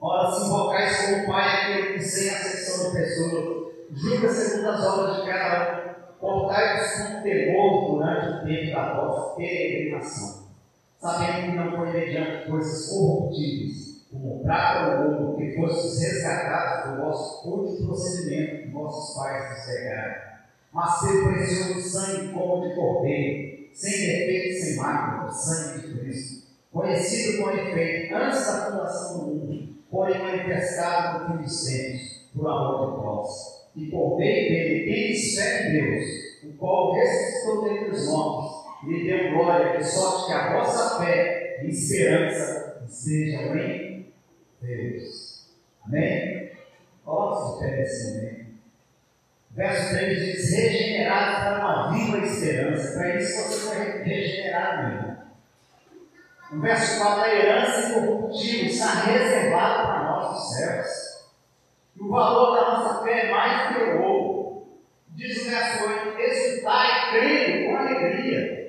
Ora, 0.00 0.32
se 0.32 0.46
invocais 0.46 1.06
como 1.06 1.26
Pai 1.26 1.72
aquele 1.72 1.94
que 1.94 2.02
sem 2.02 2.30
acepção 2.30 2.90
de 2.90 2.96
pessoa, 2.98 3.72
julga 3.92 4.28
segundo 4.28 4.68
as 4.68 4.86
obras 4.86 5.16
de 5.16 5.26
cada 5.26 5.76
um, 5.76 6.18
portai-vos 6.20 6.92
com 6.92 7.22
temor 7.22 7.90
durante 7.90 8.28
o 8.28 8.44
tempo 8.46 8.72
da 8.72 8.94
vossa 8.94 9.36
peregrinação, 9.36 10.39
sabendo 11.00 11.50
que 11.50 11.56
não 11.56 11.76
foi 11.76 11.92
mediante 11.92 12.50
coisas 12.50 12.88
corruptíveis, 12.90 14.06
como 14.10 14.42
prata 14.42 15.04
ou 15.04 15.22
ouro, 15.22 15.36
que 15.36 15.56
fostes 15.56 16.00
resgatados 16.00 16.90
do 16.90 17.02
vosso 17.02 17.42
curto 17.42 17.86
procedimento 17.86 18.62
que 18.62 18.68
vossos 18.70 19.16
pais 19.16 19.48
vos 19.48 19.66
pegaram 19.66 20.30
mas 20.72 21.00
pelo 21.00 21.32
precioso 21.32 21.80
sangue 21.80 22.32
como 22.32 22.68
de 22.68 22.74
cordeiro, 22.74 23.68
sem 23.72 23.90
defeito, 23.90 24.64
sem 24.64 24.76
mácula, 24.76 25.28
o 25.28 25.32
sangue 25.32 25.88
de 25.88 25.98
Cristo, 25.98 26.46
conhecido 26.72 27.42
com 27.42 27.50
efeito 27.50 28.14
antes 28.14 28.46
da 28.46 28.70
fundação 28.70 29.18
do 29.18 29.34
mundo, 29.34 29.68
porém 29.90 30.22
manifestado 30.22 31.28
no 31.28 31.38
fim 31.38 31.42
dos 31.42 31.64
tempos, 31.64 32.30
por 32.34 32.46
amor 32.46 32.90
de 32.90 33.04
vós. 33.04 33.60
E 33.76 33.86
por 33.86 34.18
meio 34.18 34.48
dele 34.48 34.84
tendes 34.84 35.34
fé 35.34 35.68
em 35.68 35.72
Deus, 35.72 36.04
o 36.44 36.58
qual 36.58 36.92
ressuscitou 36.92 37.64
dentre 37.64 37.90
os 37.90 38.04
e 38.04 38.59
lhe 38.84 39.04
deu 39.04 39.34
glória, 39.34 39.78
de 39.78 39.84
sorte 39.84 40.26
que 40.26 40.32
a 40.32 40.52
vossa 40.52 41.04
fé 41.04 41.60
e 41.62 41.68
esperança 41.68 42.82
estejam 42.88 43.56
em 43.56 44.12
Deus. 44.62 45.50
Amém? 45.84 46.52
Coloque-se 47.04 47.60
pé 47.60 47.76
nesse 47.76 48.14
momento. 48.14 48.40
Verso 49.50 49.94
3 49.94 50.24
diz: 50.24 50.54
regenerado 50.54 51.36
para 51.36 51.58
uma 51.58 51.92
viva 51.92 52.18
esperança. 52.18 52.92
Para 52.94 53.16
isso 53.16 53.36
você 53.36 53.74
foi 53.74 54.02
regenerado 54.02 54.88
mesmo. 54.88 55.20
No 56.52 56.62
verso 56.62 57.00
4, 57.00 57.22
a 57.22 57.34
herança 57.34 57.88
incorruptível 57.88 58.66
está 58.66 59.04
reservada 59.04 59.86
para 59.86 60.04
nós 60.04 60.30
nos 60.32 60.56
céus. 60.56 61.30
E 61.96 62.02
o 62.02 62.08
valor 62.08 62.56
da 62.56 62.70
nossa 62.70 63.04
fé 63.04 63.26
é 63.26 63.30
mais 63.30 63.68
que 63.68 63.82
o 63.82 64.02
ouro. 64.02 64.66
Diz 65.10 65.46
o 65.46 65.50
verso 65.50 65.84
8: 65.84 66.18
exultai 66.18 67.10
crendo 67.10 67.66
com 67.66 67.76
alegria. 67.76 68.60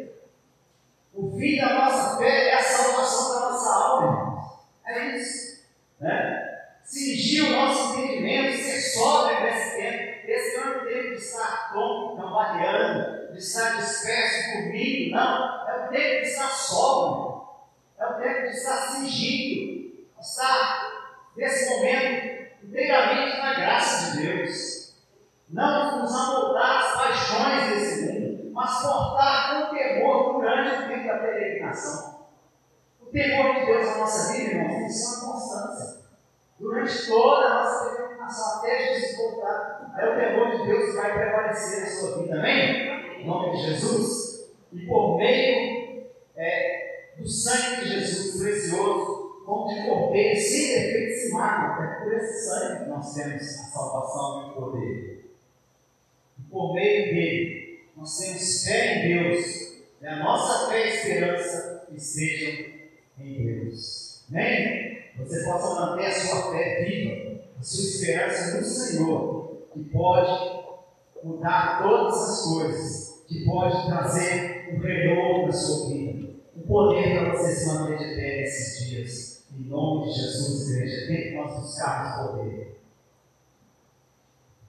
Fim 1.41 1.58
da 1.58 1.73
nossa 1.73 2.17
fé 2.19 2.49
é 2.49 2.54
a 2.54 2.63
salvação 2.63 3.34
da 3.34 3.49
nossa 3.49 3.73
alma. 3.73 4.43
É 4.86 5.17
isso. 5.17 5.65
Né? 5.99 6.60
Cingir 6.84 7.45
o 7.45 7.51
nosso 7.51 7.97
entendimento, 7.97 8.58
ser 8.58 8.80
sóbrio 8.80 9.41
nesse 9.41 9.75
tempo 9.75 10.12
esse 10.32 10.58
não 10.58 10.63
é 10.63 10.77
o 10.77 10.86
tempo 10.86 11.10
de 11.10 11.15
estar 11.15 11.73
tonto, 11.73 12.21
cambaleando, 12.21 13.34
de 13.34 13.39
estar 13.39 13.75
disperso, 13.77 14.54
dormindo, 14.54 15.15
não. 15.15 15.67
É 15.67 15.86
o 15.86 15.89
tempo 15.89 16.21
de 16.21 16.27
estar 16.27 16.47
sóbrio. 16.47 17.41
É 17.99 18.06
o 18.06 18.13
tempo 18.13 18.41
de 18.43 18.56
estar 18.56 18.77
cingido, 18.91 20.08
estar 20.19 20.91
nesse 21.36 21.69
momento 21.69 22.51
inteiramente 22.63 23.38
na 23.38 23.54
graça 23.56 24.12
de 24.12 24.25
Deus. 24.25 24.95
Não 25.49 26.01
nos 26.01 26.15
amoldar 26.15 26.77
as 26.77 26.93
paixões 26.93 27.69
desse 27.69 28.13
mundo, 28.13 28.51
mas 28.54 28.82
portar 28.82 29.69
com 29.69 29.75
temor 29.75 30.34
durante 30.34 30.84
o 30.84 30.88
O 33.01 33.05
temor 33.07 33.55
de 33.55 33.65
Deus 33.65 33.86
na 33.88 33.97
nossa 33.97 34.34
vida, 34.34 34.51
irmãos, 34.51 34.77
tem 34.77 34.86
que 34.86 34.93
ser 34.93 35.23
uma 35.23 35.34
constância. 35.34 36.01
Durante 36.60 37.07
toda 37.07 37.45
a 37.45 37.63
nossa 37.63 37.95
peregrinação, 37.95 38.57
até 38.60 38.93
Jesus 38.93 39.17
voltar 39.17 39.81
Aí 39.93 40.10
o 40.10 40.15
temor 40.15 40.57
de 40.57 40.65
Deus 40.67 40.95
vai 40.95 41.13
prevalecer 41.13 41.81
na 41.81 41.86
sua 41.88 42.21
vida, 42.21 42.39
amém? 42.39 43.21
Em 43.21 43.27
nome 43.27 43.57
de 43.57 43.63
Jesus. 43.63 44.51
E 44.71 44.86
por 44.86 45.17
meio 45.17 46.05
é, 46.36 47.13
do 47.17 47.27
sangue 47.27 47.84
de 47.84 47.99
Jesus 47.99 48.41
precioso, 48.41 49.43
como 49.45 49.67
de 49.67 49.86
cordeiro, 49.86 50.39
sem 50.39 50.67
defeito 50.75 51.19
se 51.19 51.34
mácula, 51.34 51.86
é 51.86 52.03
por 52.03 52.13
esse 52.13 52.45
sangue 52.45 52.84
que 52.84 52.89
nós 52.89 53.13
temos 53.13 53.41
a 53.41 53.63
salvação 53.63 54.43
e 54.43 54.49
o 54.49 54.53
poder. 54.53 55.31
E 56.39 56.41
por 56.49 56.73
meio 56.73 57.13
dele, 57.13 57.81
nós 57.97 58.17
temos 58.17 58.63
fé 58.63 58.95
em 58.95 59.10
Deus, 59.10 59.70
e 60.01 60.07
a 60.07 60.23
nossa 60.23 60.69
fé 60.69 60.87
e 60.87 60.95
esperança 60.95 61.87
estejam 61.91 62.65
em 63.19 63.45
Deus. 63.45 64.25
Amém? 64.29 64.99
Você 65.17 65.43
possa 65.43 65.79
manter 65.79 66.07
a 66.07 66.11
sua 66.11 66.51
fé 66.51 66.83
viva, 66.83 67.41
a 67.59 67.63
sua 67.63 67.83
esperança 67.83 68.57
no 68.57 68.63
Senhor 68.65 69.67
que 69.73 69.83
pode 69.85 70.61
mudar 71.23 71.83
todas 71.83 72.17
as 72.17 72.41
coisas, 72.45 73.23
que 73.27 73.45
pode 73.45 73.85
trazer 73.85 74.73
um 74.73 74.79
renovo 74.79 75.45
na 75.45 75.53
sua 75.53 75.89
vida, 75.89 76.29
um 76.57 76.61
poder 76.61 77.19
para 77.19 77.37
você 77.37 77.53
se 77.53 77.67
manter 77.67 77.97
de 77.99 78.15
pé 78.15 78.41
nesses 78.41 78.89
dias. 78.89 79.45
Em 79.53 79.67
nome 79.67 80.07
de 80.07 80.19
Jesus, 80.19 80.71
igreja, 80.71 81.07
tem 81.07 81.21
que 81.23 81.35
nós 81.35 81.59
buscarmos 81.59 82.31
poder. 82.31 82.81